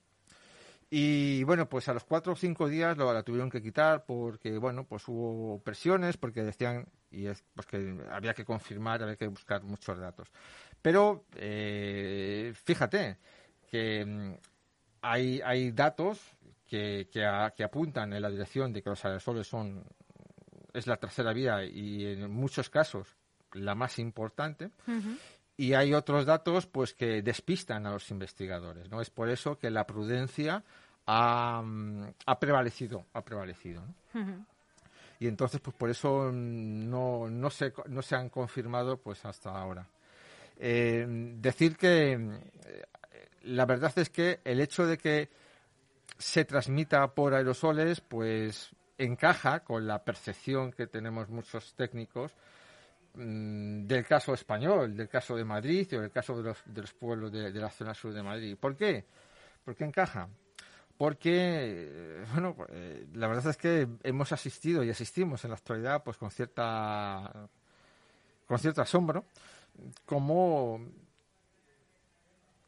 y 0.91 1.43
bueno 1.45 1.69
pues 1.69 1.89
a 1.89 1.95
los 1.95 2.05
cuatro 2.05 2.33
o 2.35 2.37
cinco 2.37 2.69
días 2.69 2.97
lo, 2.97 3.13
la 3.13 3.23
tuvieron 3.23 3.51
que 3.51 3.63
quitar 3.63 4.05
porque 4.05 4.59
bueno 4.59 4.85
pues 4.85 5.07
hubo 5.09 5.61
presiones 5.63 6.17
porque 6.17 6.43
decían 6.43 6.87
y 7.11 7.27
es 7.27 7.45
pues 7.55 7.67
que 7.67 7.99
había 8.11 8.35
que 8.35 8.45
confirmar 8.45 9.03
había 9.03 9.17
que 9.17 9.29
buscar 9.29 9.63
muchos 9.63 9.99
datos 9.99 10.29
pero 10.83 11.25
eh, 11.37 12.53
fíjate 12.65 13.19
que 13.71 14.05
mm, 14.05 14.35
hay, 15.03 15.41
hay 15.45 15.71
datos 15.73 16.21
que, 16.67 17.09
que, 17.13 17.25
a- 17.25 17.53
que 17.57 17.65
apuntan 17.65 18.13
en 18.13 18.23
la 18.23 18.31
dirección 18.31 18.73
de 18.73 18.83
que 18.83 18.91
los 18.91 19.05
aerosoles 19.05 19.47
son 19.47 19.85
es 20.73 20.87
la 20.87 20.97
tercera 20.97 21.33
vía 21.33 21.65
y 21.65 22.05
en 22.05 22.31
muchos 22.31 22.69
casos 22.69 23.07
la 23.53 23.77
más 23.77 24.01
importante. 24.01 24.71
Y 25.57 25.75
hay 25.75 25.95
otros 25.95 26.27
datos 26.27 26.67
pues 26.67 26.95
que 26.95 27.23
despistan 27.23 27.87
a 27.87 27.93
los 27.93 28.11
investigadores 28.11 28.91
no 28.91 29.01
es 29.01 29.11
por 29.11 29.29
eso 29.29 29.59
que 29.59 29.71
la 29.71 29.87
prudencia 29.87 30.65
ha, 31.07 31.63
mm, 31.65 32.15
ha 32.27 32.41
prevalecido 32.41 33.07
ha 33.13 33.23
prevalecido 33.23 33.83
¿no? 34.15 34.47
Y 35.25 35.27
entonces 35.27 35.61
pues 35.61 35.75
por 35.77 35.91
eso 35.91 36.31
mm, 36.33 36.91
no, 36.91 37.29
no, 37.31 37.51
se, 37.51 37.73
no 37.87 38.03
se 38.03 38.17
han 38.17 38.29
confirmado 38.29 38.99
pues 38.99 39.25
hasta 39.25 39.51
ahora. 39.51 39.87
Eh, 40.59 41.07
decir 41.39 41.77
que 41.77 42.17
mm, 42.17 42.35
eh, 42.67 42.83
la 43.45 43.67
verdad 43.67 43.93
es 43.97 44.11
que 44.11 44.41
el 44.45 44.61
hecho 44.61 44.87
de 44.87 44.99
que 44.99 45.29
se 46.19 46.45
transmita 46.45 47.07
por 47.15 47.35
aerosoles 47.35 48.01
pues 48.01 48.71
encaja 48.99 49.61
con 49.61 49.87
la 49.87 50.05
percepción 50.05 50.73
que 50.73 50.87
tenemos 50.87 51.29
muchos 51.29 51.75
técnicos 51.75 52.33
mm, 53.15 53.87
del 53.87 54.07
caso 54.07 54.35
español, 54.35 54.97
del 54.97 55.09
caso 55.09 55.37
de 55.37 55.45
Madrid 55.45 55.87
o 55.97 56.01
del 56.01 56.11
caso 56.11 56.37
de 56.37 56.43
los, 56.43 56.59
de 56.67 56.81
los 56.81 56.93
pueblos 56.93 57.33
de, 57.33 57.53
de 57.53 57.61
la 57.61 57.71
zona 57.71 57.95
sur 57.95 58.13
de 58.13 58.23
Madrid. 58.23 58.57
¿Por 58.59 58.77
qué? 58.77 59.05
¿Por 59.65 59.75
qué 59.75 59.85
encaja? 59.85 60.29
porque 60.97 61.33
eh, 61.33 62.25
bueno 62.33 62.57
eh, 62.69 63.07
la 63.15 63.29
verdad 63.29 63.49
es 63.49 63.57
que 63.57 63.89
hemos 64.03 64.33
asistido 64.33 64.85
y 64.85 64.91
asistimos 64.91 65.45
en 65.45 65.51
la 65.51 65.57
actualidad 65.57 66.03
pues 66.05 66.17
con 66.17 66.31
cierta 66.31 67.49
con 68.47 68.59
cierto 68.59 68.83
asombro 68.83 69.25
como 70.05 70.81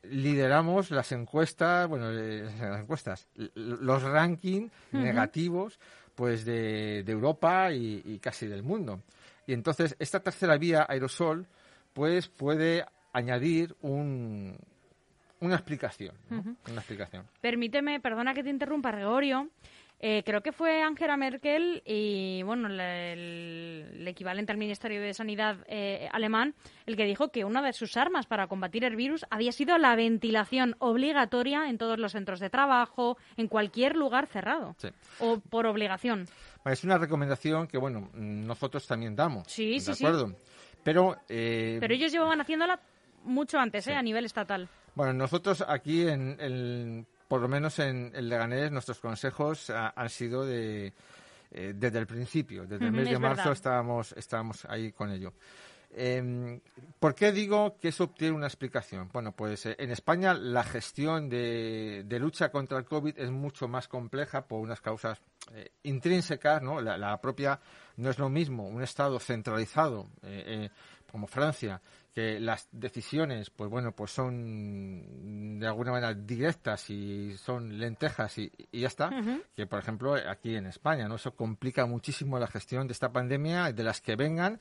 lideramos 0.03 0.91
las 0.91 1.13
encuestas 1.13 1.89
bueno 1.89 2.11
eh, 2.11 2.51
las 2.61 2.81
encuestas 2.81 3.29
los 3.55 4.03
rankings 4.03 4.73
negativos 4.93 5.79
pues 6.15 6.45
de, 6.45 7.03
de 7.05 7.13
Europa 7.13 7.73
y, 7.73 8.03
y 8.05 8.19
casi 8.19 8.47
del 8.47 8.63
mundo 8.63 9.03
y 9.47 9.53
entonces 9.53 9.97
esta 9.99 10.21
tercera 10.21 10.57
vía 10.57 10.87
aerosol 10.89 11.47
pues 11.93 12.29
puede 12.29 12.85
añadir 13.13 13.75
un 13.81 14.57
una 15.41 15.55
explicación 15.55 16.15
una 16.31 16.81
explicación 16.81 17.27
Permíteme, 17.41 18.01
perdona 18.01 18.35
que 18.35 18.43
te 18.43 18.51
interrumpa, 18.51 18.91
Gregorio. 18.91 19.51
Eh, 19.99 20.23
creo 20.27 20.43
que 20.43 20.53
fue 20.53 20.83
Angela 20.83 21.17
Merkel 21.17 21.83
y, 21.87 22.43
bueno, 22.43 22.69
el 22.69 24.05
equivalente 24.07 24.53
al 24.53 24.59
Ministerio 24.59 25.01
de 25.01 25.15
Sanidad 25.15 25.57
eh, 25.69 26.09
alemán, 26.13 26.55
el 26.85 26.97
que 26.97 27.05
dijo 27.05 27.31
que 27.31 27.47
una 27.47 27.63
de 27.63 27.73
sus 27.73 27.97
armas 27.97 28.27
para 28.27 28.47
combatir 28.47 28.85
el 28.85 28.95
virus 28.95 29.25
había 29.31 29.53
sido 29.53 29.79
la 29.79 29.97
ventilación 29.97 30.77
obligatoria 30.81 31.71
en 31.71 31.79
todos 31.79 31.99
los 31.99 32.13
centros 32.13 32.41
de 32.41 32.51
trabajo, 32.51 33.17
en 33.39 33.49
cualquier 33.49 33.97
lugar 33.97 34.27
cerrado. 34.27 34.75
Sí. 34.79 34.89
O 35.19 35.39
por 35.41 35.67
obligación. 35.67 36.27
Es 36.67 36.85
una 36.85 36.99
recomendación 36.99 37.67
que, 37.67 37.79
bueno, 37.79 38.11
nosotros 38.15 38.87
también 38.87 39.15
damos. 39.17 39.47
Sí, 39.49 39.75
¿de 39.75 39.81
sí, 39.81 39.95
sí. 39.95 40.05
acuerdo? 40.05 40.35
Pero, 40.83 41.17
eh, 41.29 41.79
Pero 41.81 41.95
ellos 41.95 42.13
llevaban 42.13 42.41
haciéndola 42.41 42.81
mucho 43.25 43.59
antes, 43.59 43.87
¿eh? 43.89 43.95
A 43.95 44.03
nivel 44.03 44.25
estatal. 44.25 44.69
bueno, 44.95 45.13
nosotros 45.13 45.65
aquí, 45.67 46.07
en, 46.09 46.37
en- 46.41 47.07
por 47.29 47.41
lo 47.41 47.49
menos 47.49 47.79
en, 47.81 48.13
en 48.15 48.29
Leganés, 48.29 48.71
nuestros 48.71 49.01
consejos 49.01 49.71
ah, 49.71 49.93
han 49.97 50.09
sido 50.09 50.45
de, 50.47 50.93
eh, 51.51 51.73
desde 51.75 51.99
el 51.99 52.07
principio. 52.07 52.67
Desde 52.67 52.85
el 52.87 52.93
mes 52.93 53.11
de 53.11 53.19
marzo 53.19 53.37
verdad. 53.39 53.53
estábamos, 53.53 54.13
estábamos 54.13 54.65
ahí 54.67 54.93
con 54.93 55.11
ello. 55.11 55.33
Eh, 55.91 56.61
¿Por 56.99 57.15
qué 57.15 57.33
digo 57.33 57.77
que 57.79 57.89
eso 57.89 58.09
tiene 58.09 58.35
una 58.35 58.47
explicación? 58.47 59.09
Bueno, 59.13 59.33
pues 59.33 59.67
eh, 59.67 59.77
en 59.79 59.91
España 59.91 60.35
la 60.35 60.65
gestión 60.65 61.29
de, 61.29 62.05
de 62.07 62.19
lucha 62.19 62.51
contra 62.51 62.79
el 62.79 62.85
COVID 62.85 63.19
es 63.19 63.31
mucho 63.31 63.69
más 63.69 63.89
compleja 63.89 64.47
por 64.47 64.61
unas 64.61 64.81
causas 64.81 65.21
eh, 65.55 65.71
intrínsecas, 65.85 66.63
¿no? 66.63 66.81
La, 66.81 66.99
la 66.99 67.21
propia 67.21 67.61
no 67.97 68.11
es 68.11 68.19
lo 68.19 68.29
mismo 68.29 68.67
un 68.67 68.83
Estado 68.83 69.19
centralizado 69.21 70.09
eh, 70.23 70.71
como 71.11 71.27
Francia 71.27 71.81
que 72.17 72.41
las 72.41 72.67
decisiones, 72.73 73.51
pues 73.51 73.69
bueno, 73.69 73.93
pues 73.93 74.11
son 74.11 75.59
de 75.61 75.67
alguna 75.67 75.91
manera 75.91 76.15
directas 76.15 76.89
y 76.89 77.37
son 77.37 77.79
lentejas 77.79 78.39
y, 78.39 78.51
y 78.73 78.81
ya 78.81 78.89
está, 78.89 79.11
que 79.55 79.67
por 79.67 79.79
ejemplo 79.79 80.15
aquí 80.15 80.57
en 80.57 80.65
España, 80.65 81.09
¿no? 81.09 81.17
Eso 81.17 81.37
complica 81.37 81.85
muchísimo 81.85 82.39
la 82.39 82.47
gestión 82.47 82.87
de 82.87 82.95
esta 82.95 83.13
pandemia, 83.13 83.71
de 83.71 83.83
las 83.83 84.01
que 84.01 84.17
vengan 84.17 84.59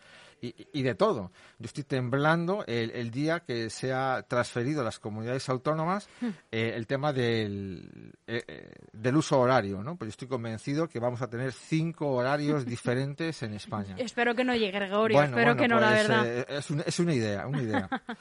y, 0.48 0.68
y 0.74 0.82
de 0.84 0.96
todo. 0.96 1.32
Yo 1.60 1.66
estoy 1.66 1.84
temblando 1.84 2.64
el, 2.68 2.92
el 2.92 3.12
día 3.12 3.40
que 3.42 3.70
se 3.70 3.94
ha 3.94 4.24
transferido 4.28 4.82
a 4.82 4.84
las 4.84 5.00
comunidades 5.00 5.48
autónomas 5.50 6.08
eh, 6.52 6.74
el 6.75 6.88
tema 6.88 7.14
del, 7.14 8.14
eh, 8.28 8.44
eh, 8.48 8.72
del 8.94 9.16
uso 9.18 9.40
horario, 9.40 9.82
¿no? 9.84 9.96
Pues 9.96 10.08
yo 10.08 10.12
estoy 10.12 10.28
convencido 10.28 10.88
que 10.88 11.00
vamos 11.00 11.22
a 11.22 11.28
tener 11.30 11.52
cinco 11.52 12.12
horarios 12.12 12.66
diferentes 12.66 13.42
en 13.44 13.54
España. 13.54 13.96
Espero 13.98 14.36
que 14.36 14.44
no 14.44 14.54
llegue, 14.56 14.72
Gregorio. 14.72 15.18
Bueno, 15.18 15.30
Espero 15.38 15.56
bueno, 15.56 15.62
que 15.62 15.68
no, 15.68 15.80
la 15.80 15.88
pues, 15.90 16.08
verdad. 16.08 16.46
es, 16.50 16.70
un- 16.72 16.84
es 16.86 17.00
una 17.00 17.14
idea, 17.14 17.48
una 17.48 17.62
idea. 17.62 17.90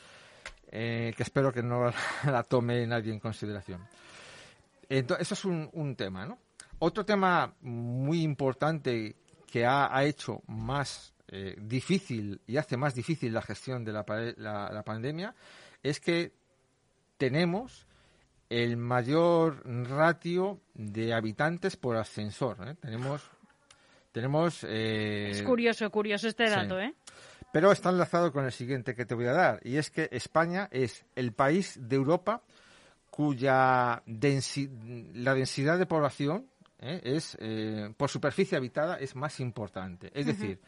Eh, 0.76 1.14
que 1.16 1.22
espero 1.22 1.52
que 1.52 1.62
no 1.62 1.92
la 2.24 2.42
tome 2.42 2.84
nadie 2.84 3.12
en 3.12 3.20
consideración. 3.20 3.80
Entonces, 4.88 5.26
eso 5.30 5.34
es 5.34 5.44
un, 5.44 5.70
un 5.72 5.94
tema, 5.94 6.26
¿no? 6.26 6.38
Otro 6.80 7.04
tema 7.04 7.54
muy 7.60 8.22
importante 8.22 9.14
que 9.46 9.64
ha, 9.64 9.96
ha 9.96 10.04
hecho 10.04 10.42
más 10.48 11.13
eh, 11.28 11.56
difícil 11.58 12.40
y 12.46 12.56
hace 12.56 12.76
más 12.76 12.94
difícil 12.94 13.32
la 13.32 13.42
gestión 13.42 13.84
de 13.84 13.92
la, 13.92 14.04
pa- 14.04 14.32
la- 14.36 14.70
la 14.72 14.82
pandemia 14.82 15.34
es 15.82 16.00
que 16.00 16.32
tenemos 17.16 17.86
el 18.50 18.76
mayor 18.76 19.62
ratio 19.88 20.60
de 20.74 21.14
habitantes 21.14 21.76
por 21.76 21.96
ascensor. 21.96 22.56
¿eh? 22.68 22.74
Tenemos, 22.80 23.22
tenemos 24.12 24.64
eh, 24.68 25.30
Es 25.30 25.42
curioso, 25.42 25.90
curioso 25.90 26.28
este 26.28 26.46
sí. 26.46 26.52
dato, 26.52 26.78
¿eh? 26.78 26.94
pero 27.52 27.72
está 27.72 27.90
enlazado 27.90 28.32
con 28.32 28.44
el 28.44 28.52
siguiente 28.52 28.94
que 28.94 29.06
te 29.06 29.14
voy 29.14 29.26
a 29.26 29.32
dar, 29.32 29.60
y 29.64 29.76
es 29.76 29.90
que 29.90 30.08
España 30.12 30.68
es 30.72 31.04
el 31.14 31.32
país 31.32 31.78
de 31.80 31.96
Europa 31.96 32.42
cuya 33.10 34.02
densi- 34.06 34.68
la 35.14 35.34
densidad 35.34 35.78
de 35.78 35.86
población 35.86 36.46
¿eh? 36.80 37.00
es 37.04 37.36
eh, 37.40 37.92
por 37.96 38.10
superficie 38.10 38.56
habitada 38.58 38.96
es 38.98 39.14
más 39.14 39.38
importante. 39.40 40.10
Es 40.14 40.26
decir, 40.26 40.60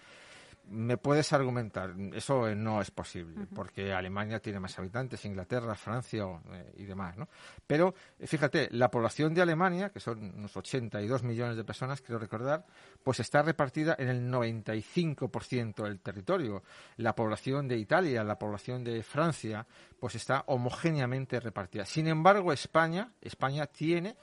me 0.69 0.97
puedes 0.97 1.33
argumentar, 1.33 1.95
eso 2.15 2.49
eh, 2.49 2.55
no 2.55 2.81
es 2.81 2.91
posible, 2.91 3.47
porque 3.55 3.93
Alemania 3.93 4.41
tiene 4.41 4.59
más 4.59 4.79
habitantes, 4.79 5.25
Inglaterra, 5.25 5.75
Francia 5.75 6.25
eh, 6.53 6.75
y 6.79 6.85
demás, 6.85 7.17
¿no? 7.17 7.29
Pero 7.67 7.95
eh, 8.19 8.27
fíjate, 8.27 8.69
la 8.73 8.91
población 8.91 9.33
de 9.33 9.43
Alemania, 9.43 9.91
que 9.91 10.01
son 10.01 10.33
unos 10.37 10.57
82 10.57 11.23
millones 11.23 11.57
de 11.57 11.65
personas, 11.65 12.01
quiero 12.01 12.19
recordar, 12.19 12.67
pues 13.03 13.21
está 13.21 13.43
repartida 13.43 13.97
en 13.99 14.09
el 14.09 14.31
95% 14.31 15.85
del 15.85 16.01
territorio. 16.01 16.63
La 16.97 17.15
población 17.15 17.69
de 17.69 17.79
Italia, 17.79 18.25
la 18.25 18.39
población 18.39 18.83
de 18.83 19.03
Francia, 19.03 19.67
pues 20.01 20.17
está 20.17 20.45
homogéneamente 20.49 21.39
repartida. 21.39 21.85
Sin 21.85 22.09
embargo, 22.09 22.53
España, 22.53 23.13
España 23.21 23.67
tiene 23.67 24.17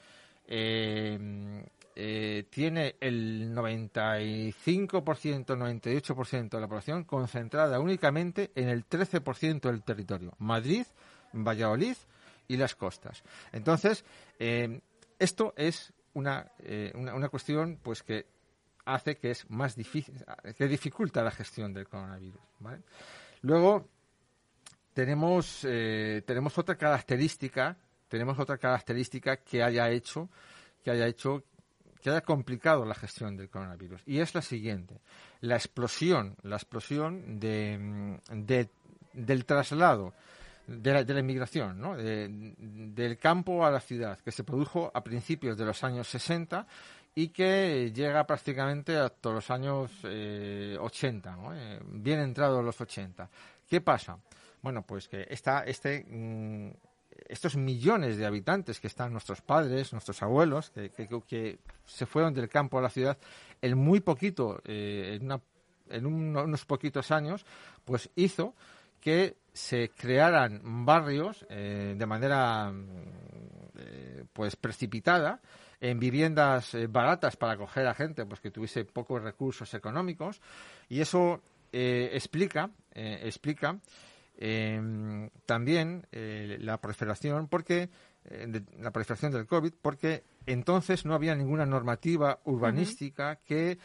eh, 0.46 1.64
eh, 1.96 2.48
tiene 2.50 2.96
el 2.98 3.54
95%, 3.54 4.52
98% 5.46 6.48
de 6.48 6.60
la 6.60 6.66
población 6.66 7.04
concentrada 7.04 7.78
únicamente 7.78 8.50
en 8.56 8.68
el 8.68 8.88
13% 8.88 9.60
del 9.60 9.84
territorio. 9.84 10.34
Madrid 10.38 10.86
Valladolid 11.32 11.96
y 12.48 12.56
las 12.56 12.74
costas. 12.74 13.22
Entonces, 13.52 14.04
eh, 14.40 14.80
esto 15.20 15.54
es 15.56 15.92
una, 16.14 16.50
eh, 16.58 16.90
una, 16.96 17.14
una, 17.14 17.28
cuestión 17.28 17.78
pues 17.80 18.02
que 18.02 18.26
hace 18.84 19.16
que 19.16 19.30
es 19.30 19.48
más 19.48 19.76
difícil, 19.76 20.16
que 20.56 20.66
dificulta 20.66 21.22
la 21.22 21.30
gestión 21.30 21.72
del 21.72 21.88
coronavirus. 21.88 22.40
Luego, 23.42 23.88
tenemos, 24.92 25.60
tenemos 25.60 26.58
otra 26.58 26.76
característica, 26.76 27.76
tenemos 28.08 28.38
otra 28.38 28.58
característica 28.58 29.38
que 29.38 29.62
haya 29.62 29.90
hecho, 29.90 30.28
que 30.82 30.90
haya 30.90 31.06
hecho, 31.06 31.44
que 32.04 32.10
haya 32.10 32.20
complicado 32.20 32.84
la 32.84 32.94
gestión 32.94 33.34
del 33.34 33.48
coronavirus. 33.48 34.02
Y 34.04 34.18
es 34.20 34.34
la 34.34 34.42
siguiente, 34.42 35.00
la 35.40 35.54
explosión, 35.54 36.36
la 36.42 36.56
explosión 36.56 37.40
de, 37.40 38.20
de 38.30 38.68
del 39.14 39.46
traslado 39.46 40.12
de 40.66 41.02
la, 41.02 41.18
inmigración, 41.18 41.80
¿no? 41.80 41.96
De, 41.96 42.28
del 42.58 43.16
campo 43.16 43.64
a 43.64 43.70
la 43.70 43.80
ciudad, 43.80 44.18
que 44.18 44.32
se 44.32 44.44
produjo 44.44 44.90
a 44.92 45.02
principios 45.02 45.56
de 45.56 45.64
los 45.64 45.82
años 45.82 46.06
60 46.08 46.66
y 47.14 47.28
que 47.28 47.90
llega 47.94 48.26
prácticamente 48.26 48.98
hasta 48.98 49.30
los 49.30 49.50
años 49.50 49.90
eh, 50.04 50.76
80, 50.78 51.36
¿no? 51.36 51.54
eh, 51.54 51.80
bien 51.86 52.20
entrados 52.20 52.62
los 52.62 52.78
80. 52.78 53.30
¿Qué 53.66 53.80
pasa? 53.80 54.18
Bueno, 54.60 54.82
pues 54.82 55.08
que 55.08 55.26
esta, 55.30 55.64
este, 55.64 56.04
mm, 56.06 56.70
estos 57.26 57.56
millones 57.56 58.16
de 58.16 58.26
habitantes 58.26 58.80
que 58.80 58.86
están 58.86 59.12
nuestros 59.12 59.40
padres, 59.40 59.92
nuestros 59.92 60.22
abuelos, 60.22 60.70
que, 60.70 61.58
se 61.86 62.06
fueron 62.06 62.34
del 62.34 62.48
campo 62.48 62.78
a 62.78 62.82
la 62.82 62.90
ciudad 62.90 63.18
en 63.60 63.78
muy 63.78 64.00
poquito, 64.00 64.60
eh, 64.64 65.16
en, 65.16 65.24
una, 65.24 65.40
en 65.90 66.06
un, 66.06 66.36
unos 66.36 66.64
poquitos 66.64 67.10
años, 67.10 67.44
pues 67.84 68.10
hizo 68.16 68.54
que 69.00 69.36
se 69.52 69.90
crearan 69.90 70.84
barrios 70.84 71.46
eh, 71.48 71.94
de 71.96 72.06
manera 72.06 72.72
eh, 73.78 74.24
pues 74.32 74.56
precipitada 74.56 75.40
en 75.80 76.00
viviendas 76.00 76.76
baratas 76.88 77.36
para 77.36 77.52
acoger 77.52 77.86
a 77.86 77.94
gente 77.94 78.24
pues 78.24 78.40
que 78.40 78.50
tuviese 78.50 78.84
pocos 78.84 79.22
recursos 79.22 79.72
económicos. 79.74 80.40
Y 80.88 81.00
eso 81.00 81.42
eh, 81.76 82.10
explica 82.12 82.70
eh, 84.36 84.74
explica 84.74 85.44
también 85.46 86.06
la 86.10 86.80
proliferación 86.80 87.48
porque 87.48 87.88
de, 88.24 88.62
la 88.78 88.90
proliferación 88.90 89.32
del 89.32 89.46
covid 89.46 89.72
porque 89.80 90.24
entonces 90.46 91.04
no 91.04 91.14
había 91.14 91.34
ninguna 91.34 91.66
normativa 91.66 92.40
urbanística 92.44 93.32
uh 93.32 93.34
-huh. 93.34 93.46
que 93.46 93.78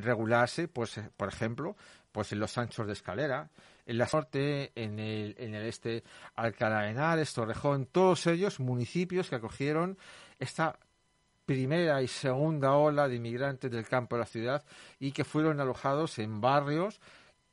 regulase 0.00 0.68
pues 0.68 1.00
por 1.16 1.28
ejemplo 1.28 1.76
pues 2.12 2.32
en 2.32 2.40
los 2.40 2.56
anchos 2.58 2.86
de 2.86 2.92
escalera 2.92 3.50
en 3.86 3.98
la 3.98 4.08
norte, 4.12 4.72
en 4.74 4.98
el, 4.98 5.34
en 5.38 5.54
el 5.54 5.66
este, 5.66 6.02
Alcalá 6.34 6.82
de 6.82 6.90
Henares, 6.90 7.32
Torrejón, 7.32 7.86
todos 7.86 8.26
ellos 8.26 8.58
municipios 8.58 9.30
que 9.30 9.36
acogieron 9.36 9.96
esta 10.38 10.78
primera 11.46 12.02
y 12.02 12.08
segunda 12.08 12.72
ola 12.72 13.06
de 13.06 13.14
inmigrantes 13.14 13.70
del 13.70 13.86
campo 13.86 14.16
a 14.16 14.18
la 14.18 14.26
ciudad 14.26 14.64
y 14.98 15.12
que 15.12 15.24
fueron 15.24 15.60
alojados 15.60 16.18
en 16.18 16.40
barrios 16.40 17.00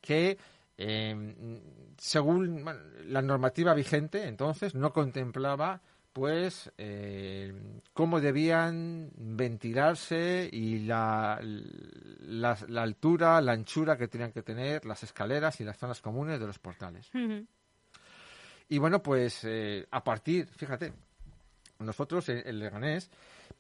que, 0.01 0.39
eh, 0.77 1.60
según 1.98 2.63
bueno, 2.63 2.80
la 3.06 3.22
normativa 3.22 3.74
vigente, 3.74 4.27
entonces 4.27 4.75
no 4.75 4.92
contemplaba 4.92 5.82
pues 6.13 6.72
eh, 6.77 7.51
cómo 7.92 8.22
debían 8.22 9.10
ventilarse 9.15 10.48
y 10.51 10.80
la, 10.86 11.39
la, 11.42 12.58
la, 12.68 12.82
altura, 12.84 13.42
la 13.42 13.53
anchura 13.53 13.98
que 13.98 14.08
tenían 14.08 14.32
que 14.32 14.44
tener 14.44 14.86
las 14.86 15.01
escaleras 15.01 15.60
y 15.60 15.63
las 15.63 15.77
zonas 15.77 16.01
comunes 16.01 16.39
de 16.39 16.46
los 16.46 16.60
portales. 16.60 17.10
Uh 17.15 17.18
-huh. 17.18 17.48
Y 18.70 18.77
bueno, 18.77 19.01
pues 19.01 19.44
eh, 19.44 19.88
a 19.89 20.03
partir, 20.03 20.48
fíjate, 20.48 20.94
nosotros 21.80 22.30
en, 22.30 22.48
en 22.48 22.60
Leganés 22.60 23.10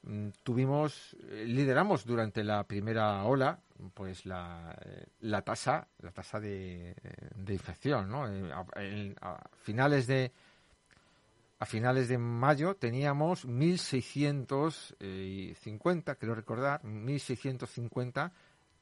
mm, 0.03 0.29
tuvimos, 0.43 1.15
eh, 1.29 1.45
lideramos 1.47 2.05
durante 2.05 2.43
la 2.43 2.63
primera 2.65 3.23
ola, 3.23 3.59
pues 3.93 4.25
la, 4.25 4.77
eh, 4.85 5.05
la 5.21 5.41
tasa, 5.41 5.87
la 5.99 6.11
tasa 6.11 6.39
de, 6.39 6.95
de 7.35 7.53
infección, 7.53 8.09
¿no? 8.09 8.25
A, 8.25 8.65
a 9.21 9.49
finales 9.57 10.07
de 10.07 10.31
a 11.63 11.65
finales 11.65 12.09
de 12.09 12.17
mayo 12.17 12.75
teníamos 12.75 13.47
1.650, 13.47 16.17
quiero 16.17 16.35
recordar, 16.35 16.81
1.650 16.83 18.33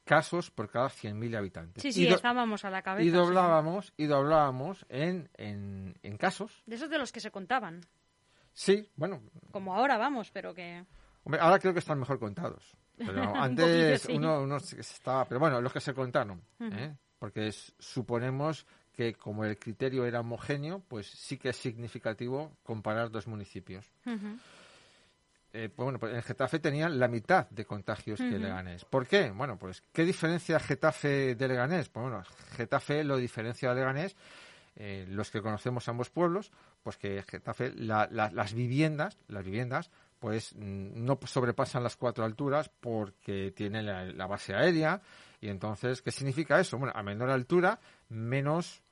casos 0.04 0.50
por 0.50 0.68
cada 0.68 0.88
100.000 0.88 1.36
habitantes. 1.36 1.80
Sí, 1.80 1.92
sí, 1.92 2.08
estábamos 2.08 2.64
a 2.64 2.70
la 2.70 2.82
cabeza. 2.82 3.06
Y 3.06 3.10
doblábamos, 3.10 3.86
sí. 3.86 3.92
y 3.98 4.06
doblábamos 4.06 4.84
en, 4.88 5.30
en, 5.36 5.94
en, 6.02 6.16
casos. 6.16 6.64
De 6.66 6.74
esos 6.74 6.90
de 6.90 6.98
los 6.98 7.12
que 7.12 7.20
se 7.20 7.30
contaban. 7.30 7.82
Sí, 8.52 8.90
bueno. 8.96 9.22
Como 9.52 9.76
ahora 9.76 9.96
vamos, 9.96 10.32
pero 10.32 10.52
que... 10.52 10.84
Hombre, 11.24 11.40
ahora 11.40 11.58
creo 11.58 11.72
que 11.72 11.78
están 11.78 11.98
mejor 11.98 12.18
contados. 12.18 12.76
Pero 12.96 13.22
antes 13.36 14.02
sí. 14.02 14.12
uno, 14.12 14.42
uno 14.42 14.56
estaba... 14.56 15.26
Pero 15.26 15.40
bueno, 15.40 15.60
los 15.60 15.72
que 15.72 15.80
se 15.80 15.94
contaron. 15.94 16.42
Uh 16.58 16.64
-huh. 16.64 16.78
¿eh? 16.78 16.96
Porque 17.18 17.48
es, 17.48 17.74
suponemos 17.78 18.66
que 18.92 19.14
como 19.14 19.44
el 19.44 19.58
criterio 19.58 20.04
era 20.04 20.20
homogéneo, 20.20 20.80
pues 20.80 21.06
sí 21.06 21.38
que 21.38 21.50
es 21.50 21.56
significativo 21.56 22.52
comparar 22.62 23.10
dos 23.10 23.26
municipios. 23.26 23.90
Uh 24.04 24.10
-huh. 24.10 24.38
eh, 25.54 25.68
pues 25.74 25.84
bueno, 25.84 25.98
pues 25.98 26.14
en 26.14 26.22
Getafe 26.22 26.58
tenían 26.58 26.98
la 26.98 27.08
mitad 27.08 27.48
de 27.50 27.64
contagios 27.64 28.20
uh 28.20 28.24
-huh. 28.24 28.30
que 28.30 28.38
Leganés. 28.38 28.84
¿Por 28.84 29.06
qué? 29.06 29.30
Bueno, 29.30 29.56
pues 29.56 29.82
¿qué 29.92 30.04
diferencia 30.04 30.58
Getafe 30.60 31.34
de 31.34 31.48
Leganés? 31.48 31.88
Pues 31.88 32.02
bueno, 32.02 32.22
Getafe 32.56 33.04
lo 33.04 33.16
diferencia 33.16 33.70
de 33.70 33.76
Leganés, 33.76 34.16
eh, 34.76 35.06
los 35.08 35.30
que 35.30 35.40
conocemos 35.40 35.88
ambos 35.88 36.10
pueblos, 36.10 36.50
pues 36.82 36.96
que 36.96 37.22
Getafe, 37.22 37.72
la, 37.74 38.08
la, 38.10 38.30
las 38.30 38.52
viviendas, 38.54 39.18
las 39.28 39.44
viviendas, 39.44 39.90
pues 40.22 40.54
no 40.54 41.18
sobrepasan 41.24 41.82
las 41.82 41.96
cuatro 41.96 42.24
alturas 42.24 42.68
porque 42.68 43.50
tiene 43.50 43.82
la, 43.82 44.04
la 44.04 44.28
base 44.28 44.54
aérea, 44.54 45.02
y 45.40 45.48
entonces, 45.48 46.00
¿qué 46.00 46.12
significa 46.12 46.60
eso? 46.60 46.78
Bueno, 46.78 46.92
a 46.94 47.02
menor 47.02 47.28
altura, 47.28 47.80
menos, 48.08 48.84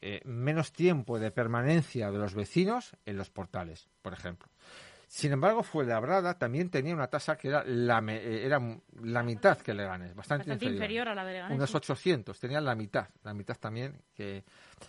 eh, 0.00 0.20
menos 0.24 0.72
tiempo 0.72 1.20
de 1.20 1.30
permanencia 1.30 2.10
de 2.10 2.18
los 2.18 2.34
vecinos 2.34 2.96
en 3.06 3.16
los 3.16 3.30
portales, 3.30 3.88
por 4.02 4.12
ejemplo. 4.12 4.48
Sin 5.06 5.30
embargo, 5.30 5.62
Fuenlabrada 5.62 6.36
también 6.36 6.68
tenía 6.68 6.92
una 6.92 7.06
tasa 7.06 7.36
que 7.36 7.46
era 7.46 7.62
la, 7.64 8.00
era 8.12 8.60
la 9.04 9.22
mitad 9.22 9.56
que 9.58 9.72
Leganés, 9.72 10.16
bastante, 10.16 10.50
bastante 10.50 10.64
inferior. 10.64 10.74
inferior. 10.74 11.08
a 11.10 11.14
la 11.14 11.24
de 11.24 11.32
Leganés. 11.34 11.56
Unos 11.56 11.72
800, 11.76 12.40
tenían 12.40 12.64
la 12.64 12.74
mitad, 12.74 13.06
la 13.22 13.32
mitad 13.32 13.54
también. 13.54 14.02
que 14.12 14.42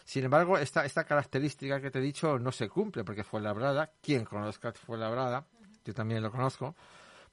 Sin 0.03 0.25
embargo, 0.25 0.57
esta, 0.57 0.83
esta 0.83 1.03
característica 1.03 1.79
que 1.79 1.91
te 1.91 1.99
he 1.99 2.01
dicho 2.01 2.39
no 2.39 2.51
se 2.51 2.67
cumple, 2.67 3.03
porque 3.03 3.23
Fuenlabrada, 3.23 3.91
quien 4.01 4.25
conozca 4.25 4.71
Fuenlabrada, 4.71 5.45
yo 5.87 5.93
también 5.93 6.21
lo 6.21 6.31
conozco, 6.31 6.75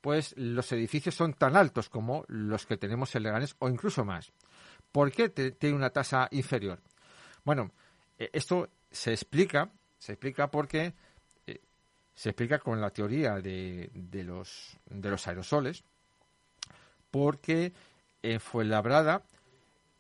pues 0.01 0.35
los 0.37 0.71
edificios 0.73 1.15
son 1.15 1.35
tan 1.35 1.57
altos 1.57 1.89
como 1.89 2.25
los 2.29 2.67
que 2.67 2.77
tenemos 2.77 3.15
en 3.15 3.25
Leganés 3.25 3.57
o 3.59 3.69
incluso 3.69 4.05
más. 4.05 4.33
¿Por 4.93 5.11
qué 5.11 5.29
tiene 5.29 5.77
una 5.77 5.91
tasa 5.91 6.29
inferior? 6.31 6.81
Bueno, 7.45 7.73
eh, 8.19 8.31
esto 8.33 8.69
se 8.91 9.13
explica, 9.13 9.71
se 9.99 10.13
explica 10.13 10.51
porque 10.51 10.95
eh, 11.47 11.61
se 12.15 12.31
explica 12.31 12.59
con 12.59 12.81
la 12.81 12.91
teoría 12.91 13.41
de, 13.41 13.91
de, 13.93 14.23
los, 14.23 14.77
de 14.87 15.11
los 15.11 15.27
aerosoles, 15.27 15.83
porque 17.11 17.73
en 18.23 18.41
Fuenlabrada 18.41 19.23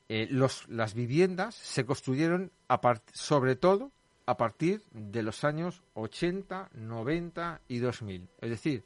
eh, 0.09 0.29
las 0.69 0.95
viviendas 0.95 1.55
se 1.55 1.85
construyeron 1.85 2.53
a 2.69 2.81
sobre 3.12 3.57
todo 3.57 3.90
a 4.27 4.37
partir 4.37 4.83
de 4.93 5.23
los 5.23 5.45
años 5.45 5.83
80, 5.95 6.71
90 6.75 7.61
y 7.69 7.79
2000. 7.79 8.29
Es 8.41 8.51
decir, 8.51 8.85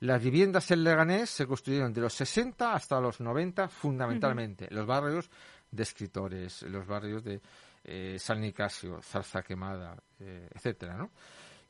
las 0.00 0.22
viviendas 0.22 0.70
en 0.70 0.84
Leganés 0.84 1.30
se 1.30 1.46
construyeron 1.46 1.92
de 1.92 2.00
los 2.00 2.14
60 2.14 2.72
hasta 2.72 3.00
los 3.00 3.20
90 3.20 3.68
fundamentalmente. 3.68 4.64
Uh 4.64 4.68
-huh. 4.68 4.74
Los 4.74 4.86
barrios 4.86 5.30
de 5.70 5.82
escritores, 5.82 6.62
los 6.62 6.86
barrios 6.86 7.24
de 7.24 7.40
eh, 7.84 8.16
San 8.18 8.40
Nicasio, 8.40 9.00
Zarza 9.02 9.42
Quemada, 9.42 9.96
eh, 10.20 10.48
etcétera, 10.54 10.96
¿no? 10.96 11.10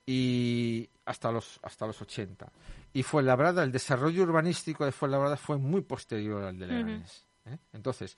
Y 0.06 0.88
hasta 1.04 1.30
los, 1.30 1.58
hasta 1.62 1.86
los 1.86 2.00
80. 2.00 2.50
Y 2.94 3.02
Fuenlabrada, 3.02 3.62
el 3.62 3.72
desarrollo 3.72 4.22
urbanístico 4.22 4.84
de 4.84 4.92
Fuenlabrada 4.92 5.36
fue 5.36 5.58
muy 5.58 5.82
posterior 5.82 6.44
al 6.44 6.58
de 6.58 6.66
Leganés. 6.66 7.26
Uh 7.44 7.50
-huh. 7.50 7.54
¿eh? 7.54 7.58
Entonces, 7.72 8.16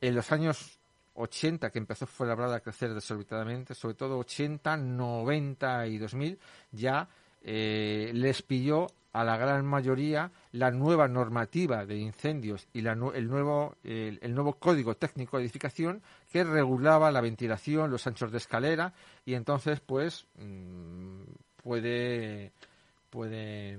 en 0.00 0.14
los 0.14 0.32
años 0.32 0.78
80, 1.14 1.70
que 1.70 1.78
empezó 1.78 2.06
Fuenlabrada 2.06 2.56
a 2.56 2.60
crecer 2.60 2.94
desorbitadamente, 2.94 3.74
sobre 3.74 3.94
todo 3.94 4.18
80, 4.18 4.76
90 4.76 5.86
y 5.86 5.98
2000, 5.98 6.38
ya 6.72 7.08
eh, 7.42 8.10
les 8.14 8.42
pilló 8.42 8.86
a 9.12 9.24
la 9.24 9.36
gran 9.36 9.66
mayoría 9.66 10.30
la 10.52 10.70
nueva 10.70 11.06
normativa 11.06 11.84
de 11.84 11.96
incendios 11.96 12.66
y 12.72 12.80
la, 12.80 12.92
el, 12.92 13.28
nuevo, 13.28 13.76
el, 13.84 14.34
nuevo 14.34 14.54
código 14.54 14.96
técnico 14.96 15.36
de 15.36 15.44
edificación 15.44 16.02
que 16.30 16.44
regulaba 16.44 17.10
la 17.10 17.20
ventilación, 17.20 17.90
los 17.90 18.06
anchos 18.06 18.32
de 18.32 18.38
escalera 18.38 18.94
y 19.26 19.34
entonces 19.34 19.80
pues 19.80 20.26
mmm, 20.36 21.24
puede, 21.62 22.52
puede 23.10 23.78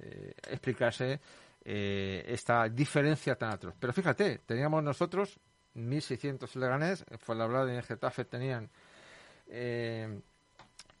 eh, 0.00 0.34
explicarse 0.48 1.20
eh, 1.64 2.24
esta 2.28 2.68
diferencia 2.68 3.34
tan 3.34 3.50
atroz. 3.50 3.74
Pero 3.78 3.92
fíjate, 3.92 4.38
teníamos 4.46 4.82
nosotros 4.82 5.40
1.600 5.78 6.54
leganés, 6.56 7.04
fue 7.18 7.36
la 7.36 7.46
verdad 7.46 7.68
en 7.74 7.82
Getafe 7.82 8.24
tenían 8.24 8.68
eh, 9.48 10.20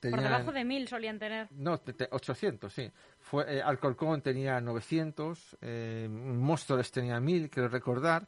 tenían- 0.00 0.22
debajo 0.24 0.52
de 0.52 0.64
mil 0.64 0.88
solían 0.88 1.18
tener. 1.18 1.48
No, 1.52 1.78
te- 1.78 1.92
te- 1.92 2.08
800, 2.10 2.72
sí. 2.72 2.90
Fue, 3.20 3.56
eh, 3.58 3.62
Alcorcón 3.62 4.22
tenía 4.22 4.60
900, 4.60 5.56
eh, 5.60 6.08
Móstoles 6.10 6.90
tenía 6.90 7.20
1000, 7.20 7.50
quiero 7.50 7.68
recordar, 7.68 8.26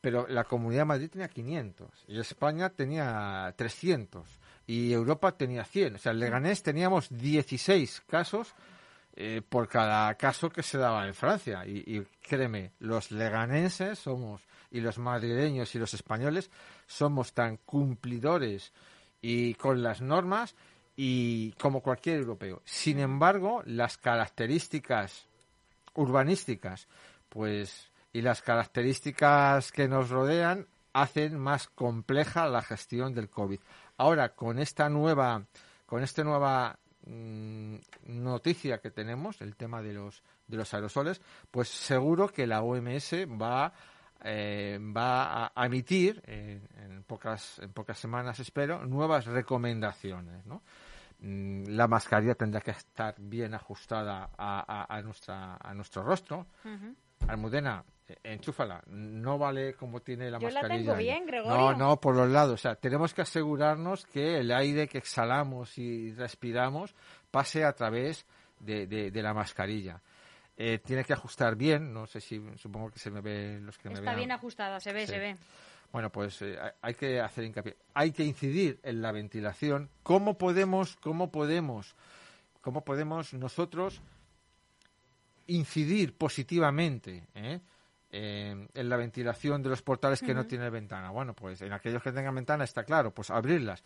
pero 0.00 0.26
la 0.28 0.44
Comunidad 0.44 0.82
de 0.82 0.86
Madrid 0.86 1.10
tenía 1.10 1.28
500 1.28 2.04
y 2.08 2.18
España 2.18 2.70
tenía 2.70 3.52
300 3.56 4.26
y 4.66 4.92
Europa 4.92 5.36
tenía 5.36 5.64
100. 5.64 5.96
O 5.96 5.98
sea, 5.98 6.12
en 6.12 6.20
Leganés 6.20 6.62
teníamos 6.62 7.08
16 7.10 8.00
casos 8.08 8.54
eh, 9.16 9.42
por 9.46 9.68
cada 9.68 10.14
caso 10.14 10.48
que 10.50 10.62
se 10.62 10.78
daba 10.78 11.06
en 11.06 11.14
Francia. 11.14 11.66
Y, 11.66 11.82
y 11.86 12.06
créeme, 12.26 12.72
los 12.78 13.10
leganenses 13.10 13.98
somos, 13.98 14.40
y 14.70 14.80
los 14.80 14.98
madrileños 14.98 15.74
y 15.74 15.78
los 15.78 15.94
españoles, 15.94 16.50
somos 16.86 17.32
tan 17.32 17.56
cumplidores 17.58 18.72
y 19.20 19.54
con 19.54 19.82
las 19.82 20.00
normas 20.00 20.54
y 20.96 21.52
como 21.52 21.80
cualquier 21.80 22.20
europeo. 22.20 22.62
Sin 22.64 22.98
embargo, 22.98 23.62
las 23.66 23.96
características 23.98 25.26
urbanísticas, 25.94 26.86
pues, 27.28 27.90
y 28.12 28.22
las 28.22 28.42
características 28.42 29.72
que 29.72 29.88
nos 29.88 30.10
rodean 30.10 30.66
hacen 30.92 31.38
más 31.38 31.68
compleja 31.68 32.48
la 32.48 32.62
gestión 32.62 33.14
del 33.14 33.28
COVID. 33.28 33.60
Ahora, 33.96 34.30
con 34.30 34.58
esta 34.58 34.88
nueva, 34.88 35.44
con 35.86 36.02
esta 36.02 36.24
nueva 36.24 36.78
mm, 37.06 37.76
noticia 38.06 38.78
que 38.78 38.90
tenemos, 38.90 39.40
el 39.40 39.56
tema 39.56 39.82
de 39.82 39.94
los 39.94 40.22
de 40.50 40.56
los 40.56 40.74
aerosoles, 40.74 41.20
pues 41.50 41.68
seguro 41.68 42.28
que 42.28 42.46
la 42.46 42.62
OMS 42.62 43.12
va 43.40 43.72
eh, 44.24 44.78
va 44.80 45.44
a, 45.46 45.52
a 45.54 45.66
emitir 45.66 46.22
eh, 46.26 46.60
en 46.78 47.02
pocas 47.04 47.58
en 47.60 47.72
pocas 47.72 47.98
semanas 47.98 48.38
espero 48.40 48.84
nuevas 48.86 49.26
recomendaciones, 49.26 50.44
¿no? 50.46 50.62
Mm, 51.20 51.64
La 51.68 51.86
mascarilla 51.88 52.34
tendrá 52.34 52.60
que 52.60 52.70
estar 52.70 53.14
bien 53.18 53.54
ajustada 53.54 54.30
a, 54.38 54.64
a- 54.66 54.96
a 54.96 55.02
nuestra 55.02 55.56
a 55.56 55.74
nuestro 55.74 56.02
rostro. 56.02 56.46
Ujú. 56.64 56.94
Almudena, 57.28 57.84
eh, 58.08 58.16
enchúfala. 58.24 58.82
No 58.86 59.36
vale 59.38 59.74
como 59.74 60.00
tiene 60.00 60.30
la 60.30 60.38
Yo 60.38 60.48
la 60.48 60.62
mascarilla. 60.62 60.84
tengo 60.92 60.96
bien, 60.98 61.26
Gregorio. 61.26 61.54
No, 61.56 61.76
no, 61.76 62.00
por 62.00 62.16
los 62.16 62.30
lados. 62.30 62.54
O 62.54 62.56
sea, 62.56 62.74
tenemos 62.76 63.12
que 63.12 63.20
asegurarnos 63.22 64.06
que 64.06 64.38
el 64.38 64.50
aire 64.52 64.88
que 64.88 64.96
exhalamos 64.98 65.76
y 65.76 66.12
respiramos 66.14 66.94
pase 67.30 67.64
a 67.64 67.74
través 67.74 68.24
de, 68.58 68.86
de- 68.86 69.10
de 69.10 69.22
la 69.22 69.34
mascarilla. 69.34 70.00
Eh, 70.62 70.78
tiene 70.84 71.04
que 71.04 71.14
ajustar 71.14 71.56
bien. 71.56 71.90
No 71.94 72.06
sé 72.06 72.20
si, 72.20 72.38
supongo 72.58 72.90
que 72.90 72.98
se 72.98 73.10
me 73.10 73.22
ve 73.22 73.58
los 73.62 73.78
que 73.78 73.88
me 73.88 73.94
Está 73.94 74.04
vean. 74.10 74.16
bien 74.16 74.30
ajustada, 74.32 74.78
se 74.78 74.92
ve, 74.92 75.06
Sí. 75.06 75.12
se 75.12 75.18
ve. 75.18 75.36
Bueno, 75.90 76.10
pues 76.12 76.42
eh, 76.42 76.58
hay- 76.60 76.72
hay 76.82 76.94
que 76.94 77.18
hacer 77.18 77.44
hincapié. 77.44 77.76
Hay 77.94 78.12
que 78.12 78.24
incidir 78.24 78.78
en 78.82 79.00
la 79.00 79.10
ventilación. 79.10 79.88
¿Cómo 80.02 80.36
podemos, 80.36 80.96
cómo 80.96 81.32
podemos, 81.32 81.96
cómo 82.60 82.84
podemos 82.84 83.32
nosotros 83.32 84.02
incidir 85.46 86.14
positivamente 86.16 87.26
eh, 87.34 87.60
eh, 88.12 88.68
en 88.74 88.88
la 88.88 88.96
ventilación 88.96 89.62
de 89.62 89.70
los 89.70 89.80
portales 89.82 90.20
que 90.20 90.34
no 90.34 90.46
tienen 90.46 90.70
ventana? 90.72 91.10
Bueno, 91.10 91.34
pues 91.34 91.62
en 91.62 91.72
aquellos 91.72 92.02
que 92.02 92.12
tengan 92.12 92.34
ventana 92.34 92.64
está 92.64 92.84
claro, 92.84 93.12
pues 93.14 93.30
abrirlas. 93.30 93.82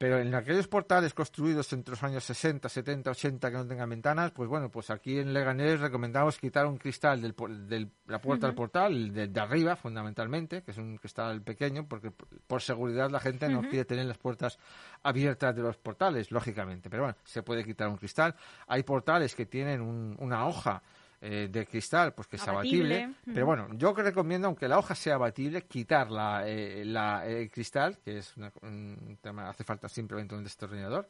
Pero 0.00 0.20
en 0.20 0.32
aquellos 0.32 0.68
portales 0.68 1.12
construidos 1.12 1.72
entre 1.72 1.90
los 1.90 2.02
años 2.04 2.22
60, 2.22 2.68
70, 2.68 3.10
80 3.10 3.50
que 3.50 3.56
no 3.56 3.66
tengan 3.66 3.90
ventanas, 3.90 4.30
pues 4.30 4.48
bueno, 4.48 4.70
pues 4.70 4.90
aquí 4.90 5.18
en 5.18 5.32
Leganés 5.34 5.80
recomendamos 5.80 6.38
quitar 6.38 6.66
un 6.66 6.78
cristal 6.78 7.20
de 7.20 7.34
del, 7.66 7.90
la 8.06 8.20
puerta 8.20 8.46
del 8.46 8.54
portal, 8.54 9.12
de, 9.12 9.26
de 9.26 9.40
arriba 9.40 9.74
fundamentalmente, 9.74 10.62
que 10.62 10.70
es 10.70 10.78
un 10.78 10.98
cristal 10.98 11.42
pequeño, 11.42 11.88
porque 11.88 12.12
por- 12.12 12.28
por 12.46 12.62
seguridad 12.62 13.10
la 13.10 13.18
gente 13.18 13.48
no 13.48 13.60
quiere 13.70 13.84
tener 13.86 14.06
las 14.06 14.18
puertas 14.18 14.56
abiertas 15.02 15.56
de 15.56 15.62
los 15.62 15.76
portales, 15.76 16.30
lógicamente. 16.30 16.88
Pero 16.88 17.02
bueno, 17.02 17.18
se 17.24 17.42
puede 17.42 17.64
quitar 17.64 17.88
un 17.88 17.96
cristal. 17.96 18.36
Hay 18.68 18.84
portales 18.84 19.34
que 19.34 19.46
tienen 19.46 19.80
un- 19.80 20.16
una 20.20 20.46
hoja 20.46 20.80
eh, 21.20 21.48
de 21.50 21.66
cristal, 21.66 22.14
pues 22.14 22.28
que 22.28 22.36
es 22.36 22.46
Abatible. 22.46 23.02
abatible. 23.04 23.32
Pero 23.34 23.46
bueno, 23.46 23.68
yo 23.72 23.92
que 23.94 24.02
recomiendo, 24.02 24.46
aunque 24.46 24.68
la 24.68 24.78
hoja 24.78 24.94
sea 24.94 25.14
abatible, 25.16 25.62
quitar 25.62 26.10
la, 26.10 26.48
eh, 26.48 26.84
la- 26.84 27.26
el 27.26 27.50
cristal, 27.50 27.98
que 28.04 28.18
es 28.18 28.36
una- 28.36 28.52
un 28.62 29.18
tema, 29.20 29.48
hace 29.48 29.64
falta 29.64 29.88
simplemente 29.88 30.34
un 30.34 30.44
destornillador. 30.44 31.08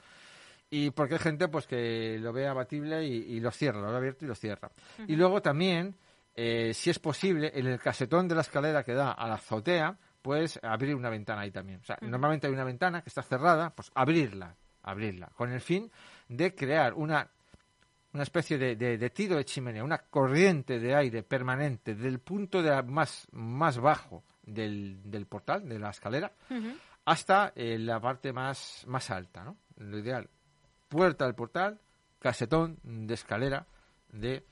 Y 0.71 0.91
porque 0.91 1.15
hay 1.15 1.21
gente 1.21 1.49
pues 1.49 1.67
que 1.67 2.19
lo 2.21 2.33
ve 2.33 2.47
abatible 2.47 3.05
y, 3.07 3.37
y 3.37 3.41
lo 3.41 3.51
cierra, 3.51 3.81
lo 3.81 3.91
ve 3.91 3.97
abierto 3.97 4.25
y 4.25 4.29
lo 4.29 4.35
cierra. 4.35 4.71
Y 5.07 5.17
luego 5.17 5.41
también, 5.41 5.95
eh, 6.35 6.73
si 6.75 6.91
es 6.91 6.99
posible, 6.99 7.51
en 7.55 7.67
el 7.67 7.79
casetón 7.81 8.29
de 8.29 8.35
la 8.35 8.43
escalera 8.43 8.83
que 8.85 8.93
da 8.93 9.13
a 9.13 9.27
la 9.29 9.35
azotea, 9.35 9.97
pues 10.21 10.59
abrir 10.63 10.95
una 10.95 11.09
ventana 11.09 11.43
ahí 11.43 11.51
también. 11.51 11.81
O 11.81 11.85
sea, 11.85 11.97
normalmente 12.03 12.47
hay 12.47 12.53
una 12.53 12.65
ventana 12.65 13.01
que 13.03 13.09
está 13.09 13.23
cerrada, 13.23 13.71
pues 13.71 13.91
abrirla, 13.95 14.55
abrirla, 14.83 15.29
con 15.37 15.51
el 15.53 15.61
fin 15.63 15.91
de 16.29 16.55
crear 16.55 16.93
una 16.95 17.27
una 18.13 18.23
especie 18.23 18.57
de, 18.59 18.77
de- 18.77 18.97
de 18.99 19.11
tiro 19.11 19.37
de 19.37 19.45
chimenea, 19.45 19.85
una 19.85 19.99
corriente 19.99 20.79
de 20.79 20.95
aire 20.95 21.23
permanente 21.23 21.95
del 21.95 22.21
punto 22.21 22.63
de 22.63 22.83
más, 22.83 23.27
más 23.33 23.79
bajo 23.79 24.25
del, 24.43 24.99
del 25.11 25.27
portal, 25.27 25.69
de 25.69 25.79
la 25.79 25.91
escalera, 25.91 26.33
hasta 27.05 27.53
eh, 27.55 27.79
la 27.79 28.01
parte 28.01 28.33
más, 28.33 28.85
más 28.87 29.11
alta. 29.11 29.45
¿no? 29.45 29.57
Lo 29.77 29.99
ideal, 29.99 30.29
puerta 30.89 31.25
del 31.27 31.35
portal, 31.35 31.81
casetón 32.19 32.79
de 32.83 33.15
escalera 33.15 33.67
de... 34.11 34.45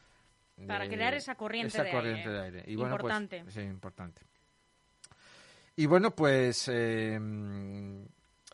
Para 0.66 0.88
crear 0.88 1.12
esa 1.14 1.34
corriente 1.34 1.68
esa 1.68 1.82
de 1.82 1.90
corriente 1.90 2.28
aire. 2.28 2.32
de 2.32 2.40
aire. 2.42 2.64
Y 2.66 2.76
bueno, 2.76 2.96
pues, 2.98 3.12
Importante. 3.14 3.50
sí, 3.50 3.60
importante. 3.60 4.22
Y 5.76 5.84
bueno, 5.84 6.10
pues 6.12 6.66
eh, 6.72 7.18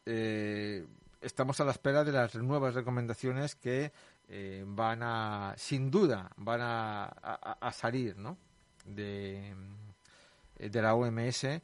eh, 0.07 0.85
estamos 1.21 1.61
a 1.61 1.65
la 1.65 1.71
espera 1.71 2.03
de 2.03 2.11
las 2.13 2.35
nuevas 2.35 2.75
recomendaciones 2.75 3.55
que 3.55 3.93
eh, 4.35 4.65
van 4.67 5.01
a, 5.03 5.55
sin 5.59 5.91
duda, 5.91 6.31
van 6.39 6.61
a, 6.63 7.05
a- 7.05 7.59
a 7.61 7.73
salir, 7.73 8.17
¿no? 8.17 8.39
De, 8.87 9.55
de 10.59 10.83
la 10.83 10.95
OMS, 10.95 11.61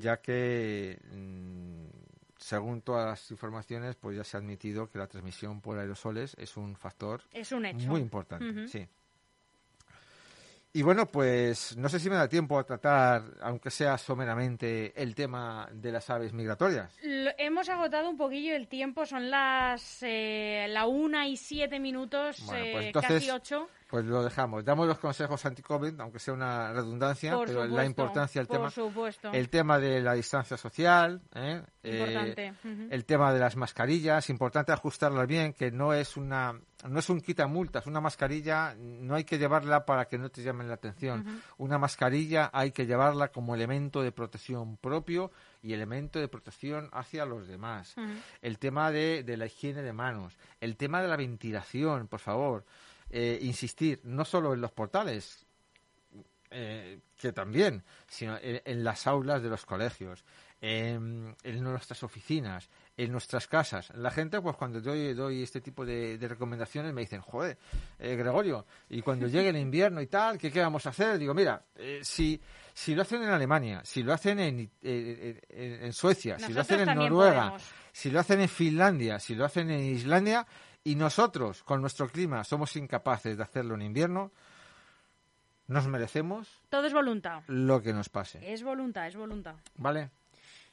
ya 0.00 0.20
que 0.20 0.98
mm, 1.12 1.86
según 2.38 2.82
todas 2.82 3.06
las 3.06 3.30
informaciones, 3.30 3.94
pues 3.96 4.16
ya 4.16 4.24
se 4.24 4.36
ha 4.36 4.40
admitido 4.40 4.90
que 4.90 4.98
la 4.98 5.06
transmisión 5.06 5.60
por 5.60 5.78
aerosoles 5.78 6.34
es 6.38 6.56
un 6.56 6.74
factor 6.76 7.22
Es 7.32 7.52
un 7.52 7.64
hecho. 7.66 7.86
muy 7.88 8.00
importante, 8.00 8.66
sí. 8.68 8.86
Y 10.72 10.82
bueno, 10.82 11.06
pues 11.06 11.76
no 11.78 11.88
sé 11.88 11.98
si 11.98 12.10
me 12.10 12.16
da 12.16 12.28
tiempo 12.28 12.58
a 12.58 12.64
tratar, 12.64 13.22
aunque 13.40 13.70
sea 13.70 13.96
someramente, 13.96 14.92
el 15.00 15.14
tema 15.14 15.68
de 15.72 15.90
las 15.90 16.08
aves 16.10 16.32
migratorias. 16.34 16.94
Lo- 17.02 17.30
hemos 17.38 17.68
agotado 17.70 18.10
un 18.10 18.16
poquillo 18.18 18.54
el 18.54 18.68
tiempo, 18.68 19.06
son 19.06 19.30
las 19.30 19.98
eh, 20.02 20.66
la 20.68 20.86
una 20.86 21.26
y 21.26 21.36
siete 21.36 21.80
minutos, 21.80 22.44
Bueno, 22.44 22.64
eh, 22.64 22.70
pues 22.72 22.86
entonces- 22.86 23.12
casi 23.12 23.30
ocho. 23.30 23.68
Pues 23.88 24.04
lo 24.04 24.22
dejamos. 24.22 24.64
Damos 24.66 24.86
los 24.86 24.98
consejos 24.98 25.44
anti-COVID, 25.46 25.98
aunque 26.00 26.18
sea 26.18 26.34
una 26.34 26.72
redundancia, 26.74 27.32
Por 27.32 27.46
pero 27.46 27.60
supuesto, 27.62 27.76
la 27.76 27.84
importancia 27.86 28.40
del 28.40 28.48
tema. 28.48 28.70
supuesto. 28.70 29.32
El 29.32 29.48
tema 29.48 29.78
de 29.78 30.02
la 30.02 30.12
distancia 30.12 30.58
social, 30.58 31.22
¿eh? 31.34 31.62
Importante. 31.82 32.46
Eh, 32.64 32.88
el 32.90 33.04
tema 33.06 33.32
de 33.32 33.40
las 33.40 33.56
mascarillas, 33.56 34.28
importante 34.28 34.72
ajustarlas 34.72 35.26
bien, 35.26 35.54
que 35.54 35.70
no 35.70 35.94
es 35.94 36.18
una 36.18 36.60
no 36.86 37.00
es 37.00 37.08
un 37.10 37.20
quitamultas, 37.20 37.86
una 37.86 38.00
mascarilla 38.00 38.76
no 38.78 39.16
hay 39.16 39.24
que 39.24 39.38
llevarla 39.38 39.84
para 39.84 40.04
que 40.04 40.16
no 40.16 40.28
te 40.28 40.42
llamen 40.42 40.68
la 40.68 40.74
atención. 40.74 41.40
Una 41.56 41.76
mascarilla 41.78 42.50
hay 42.52 42.70
que 42.70 42.86
llevarla 42.86 43.28
como 43.28 43.54
elemento 43.54 44.02
de 44.02 44.12
protección 44.12 44.76
propio 44.76 45.32
y 45.60 45.72
elemento 45.72 46.20
de 46.20 46.28
protección 46.28 46.88
hacia 46.92 47.24
los 47.24 47.48
demás. 47.48 47.96
El 48.42 48.58
tema 48.58 48.92
de, 48.92 49.24
de 49.24 49.36
la 49.36 49.46
higiene 49.46 49.82
de 49.82 49.92
manos, 49.92 50.36
el 50.60 50.76
tema 50.76 51.02
de 51.02 51.08
la 51.08 51.16
ventilación, 51.16 52.06
por 52.06 52.20
favor. 52.20 52.64
Eh, 53.10 53.38
insistir 53.42 54.00
no 54.04 54.24
solo 54.24 54.52
en 54.54 54.60
los 54.60 54.70
portales, 54.72 55.46
eh, 56.50 57.00
que 57.16 57.32
también, 57.32 57.84
sino 58.06 58.36
en, 58.40 58.60
en 58.64 58.84
las 58.84 59.06
aulas 59.06 59.42
de 59.42 59.48
los 59.50 59.64
colegios, 59.66 60.24
en, 60.60 61.36
en 61.42 61.62
nuestras 61.62 62.02
oficinas, 62.02 62.68
en 62.96 63.12
nuestras 63.12 63.46
casas. 63.46 63.90
La 63.94 64.10
gente, 64.10 64.40
pues 64.40 64.56
cuando 64.56 64.80
doy, 64.80 65.12
doy 65.14 65.42
este 65.42 65.60
tipo 65.60 65.84
de, 65.86 66.18
de 66.18 66.28
recomendaciones, 66.28 66.92
me 66.92 67.02
dicen, 67.02 67.20
joder, 67.20 67.58
eh, 67.98 68.16
Gregorio, 68.16 68.66
y 68.88 69.02
cuando 69.02 69.26
llegue 69.28 69.50
el 69.50 69.56
invierno 69.58 70.00
y 70.00 70.06
tal, 70.06 70.36
¿qué, 70.38 70.50
qué 70.50 70.60
vamos 70.60 70.84
a 70.86 70.90
hacer? 70.90 71.18
Digo, 71.18 71.32
mira, 71.34 71.62
eh, 71.76 72.00
si, 72.02 72.40
si 72.74 72.94
lo 72.94 73.02
hacen 73.02 73.22
en 73.22 73.28
Alemania, 73.28 73.82
si 73.84 74.02
lo 74.02 74.12
hacen 74.12 74.38
en, 74.40 74.70
en- 74.82 75.92
Suecia, 75.92 76.38
si 76.38 76.52
lo 76.52 76.60
hacen 76.62 76.80
en 76.80 76.86
Noruega, 76.96 77.42
podemos. 77.50 77.62
si 77.92 78.10
lo 78.10 78.20
hacen 78.20 78.40
en 78.40 78.48
Finlandia, 78.48 79.18
si 79.20 79.34
lo 79.34 79.44
hacen 79.44 79.70
en 79.70 79.80
Islandia, 79.80 80.46
y 80.90 80.94
nosotros, 80.96 81.62
con 81.64 81.80
nuestro 81.80 82.08
clima, 82.08 82.44
somos 82.44 82.74
incapaces 82.76 83.36
de 83.36 83.42
hacerlo 83.42 83.74
en 83.74 83.82
invierno, 83.82 84.30
nos 85.66 85.86
merecemos 85.86 86.48
Todo 86.70 86.86
es 86.86 86.92
voluntad. 86.92 87.42
lo 87.48 87.82
que 87.82 87.92
nos 87.92 88.08
pase. 88.08 88.40
Es 88.52 88.62
voluntad, 88.62 89.06
es 89.06 89.16
voluntad. 89.16 89.54
¿Vale? 89.76 90.10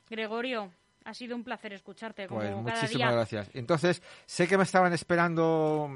Gregorio, 0.09 0.71
Ha 1.07 1.13
sido 1.13 1.35
un 1.35 1.43
placer 1.43 1.71
escucharte, 1.73 2.27
como 2.27 2.39
Pues 2.39 2.49
cada 2.49 2.61
muchísimas 2.61 2.89
día. 3.09 3.11
gracias. 3.11 3.49
Entonces, 3.53 4.01
sé 4.25 4.47
que 4.47 4.57
me 4.57 4.63
estaban 4.63 4.91
esperando 4.91 5.87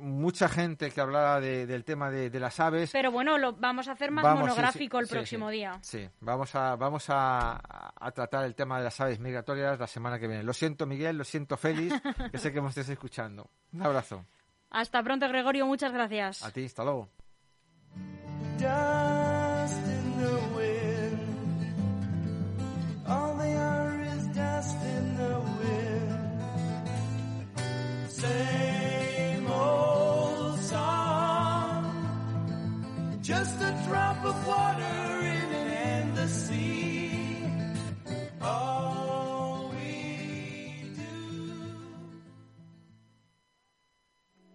mucha 0.00 0.48
gente 0.48 0.90
que 0.90 1.00
hablara 1.00 1.40
de- 1.40 1.66
del 1.66 1.84
tema 1.84 2.10
de, 2.10 2.30
de 2.30 2.40
las 2.40 2.58
aves. 2.60 2.90
Pero 2.92 3.12
bueno, 3.12 3.38
lo 3.38 3.52
vamos 3.52 3.88
a 3.88 3.92
hacer 3.92 4.10
más 4.10 4.24
Vamos, 4.24 4.40
sí, 4.40 4.48
monográfico 4.48 4.96
sí, 4.98 5.02
el 5.02 5.06
sí, 5.08 5.14
próximo 5.14 5.48
sí. 5.50 5.56
día. 5.56 5.78
Sí, 5.82 6.08
vamos 6.20 6.54
a, 6.54 6.76
vamos 6.76 7.04
a, 7.08 7.60
a 7.94 8.10
tratar 8.12 8.44
el 8.44 8.54
tema 8.54 8.78
de 8.78 8.84
las 8.84 9.00
aves 9.00 9.18
migratorias 9.20 9.78
la 9.78 9.86
semana 9.86 10.18
que 10.18 10.26
viene. 10.26 10.42
Lo 10.42 10.52
siento, 10.52 10.86
Miguel, 10.86 11.16
lo 11.18 11.24
siento, 11.24 11.56
Félix, 11.56 12.00
que 12.32 12.38
sé 12.38 12.52
que 12.52 12.60
me 12.60 12.68
estés 12.68 12.88
escuchando. 12.88 13.50
Un 13.72 13.82
abrazo. 13.82 14.24
Hasta 14.70 15.02
pronto, 15.02 15.28
Gregorio. 15.28 15.66
Muchas 15.66 15.92
gracias. 15.92 16.42
A 16.44 16.50
ti, 16.50 16.64
hasta 16.64 16.84
luego. 16.84 17.08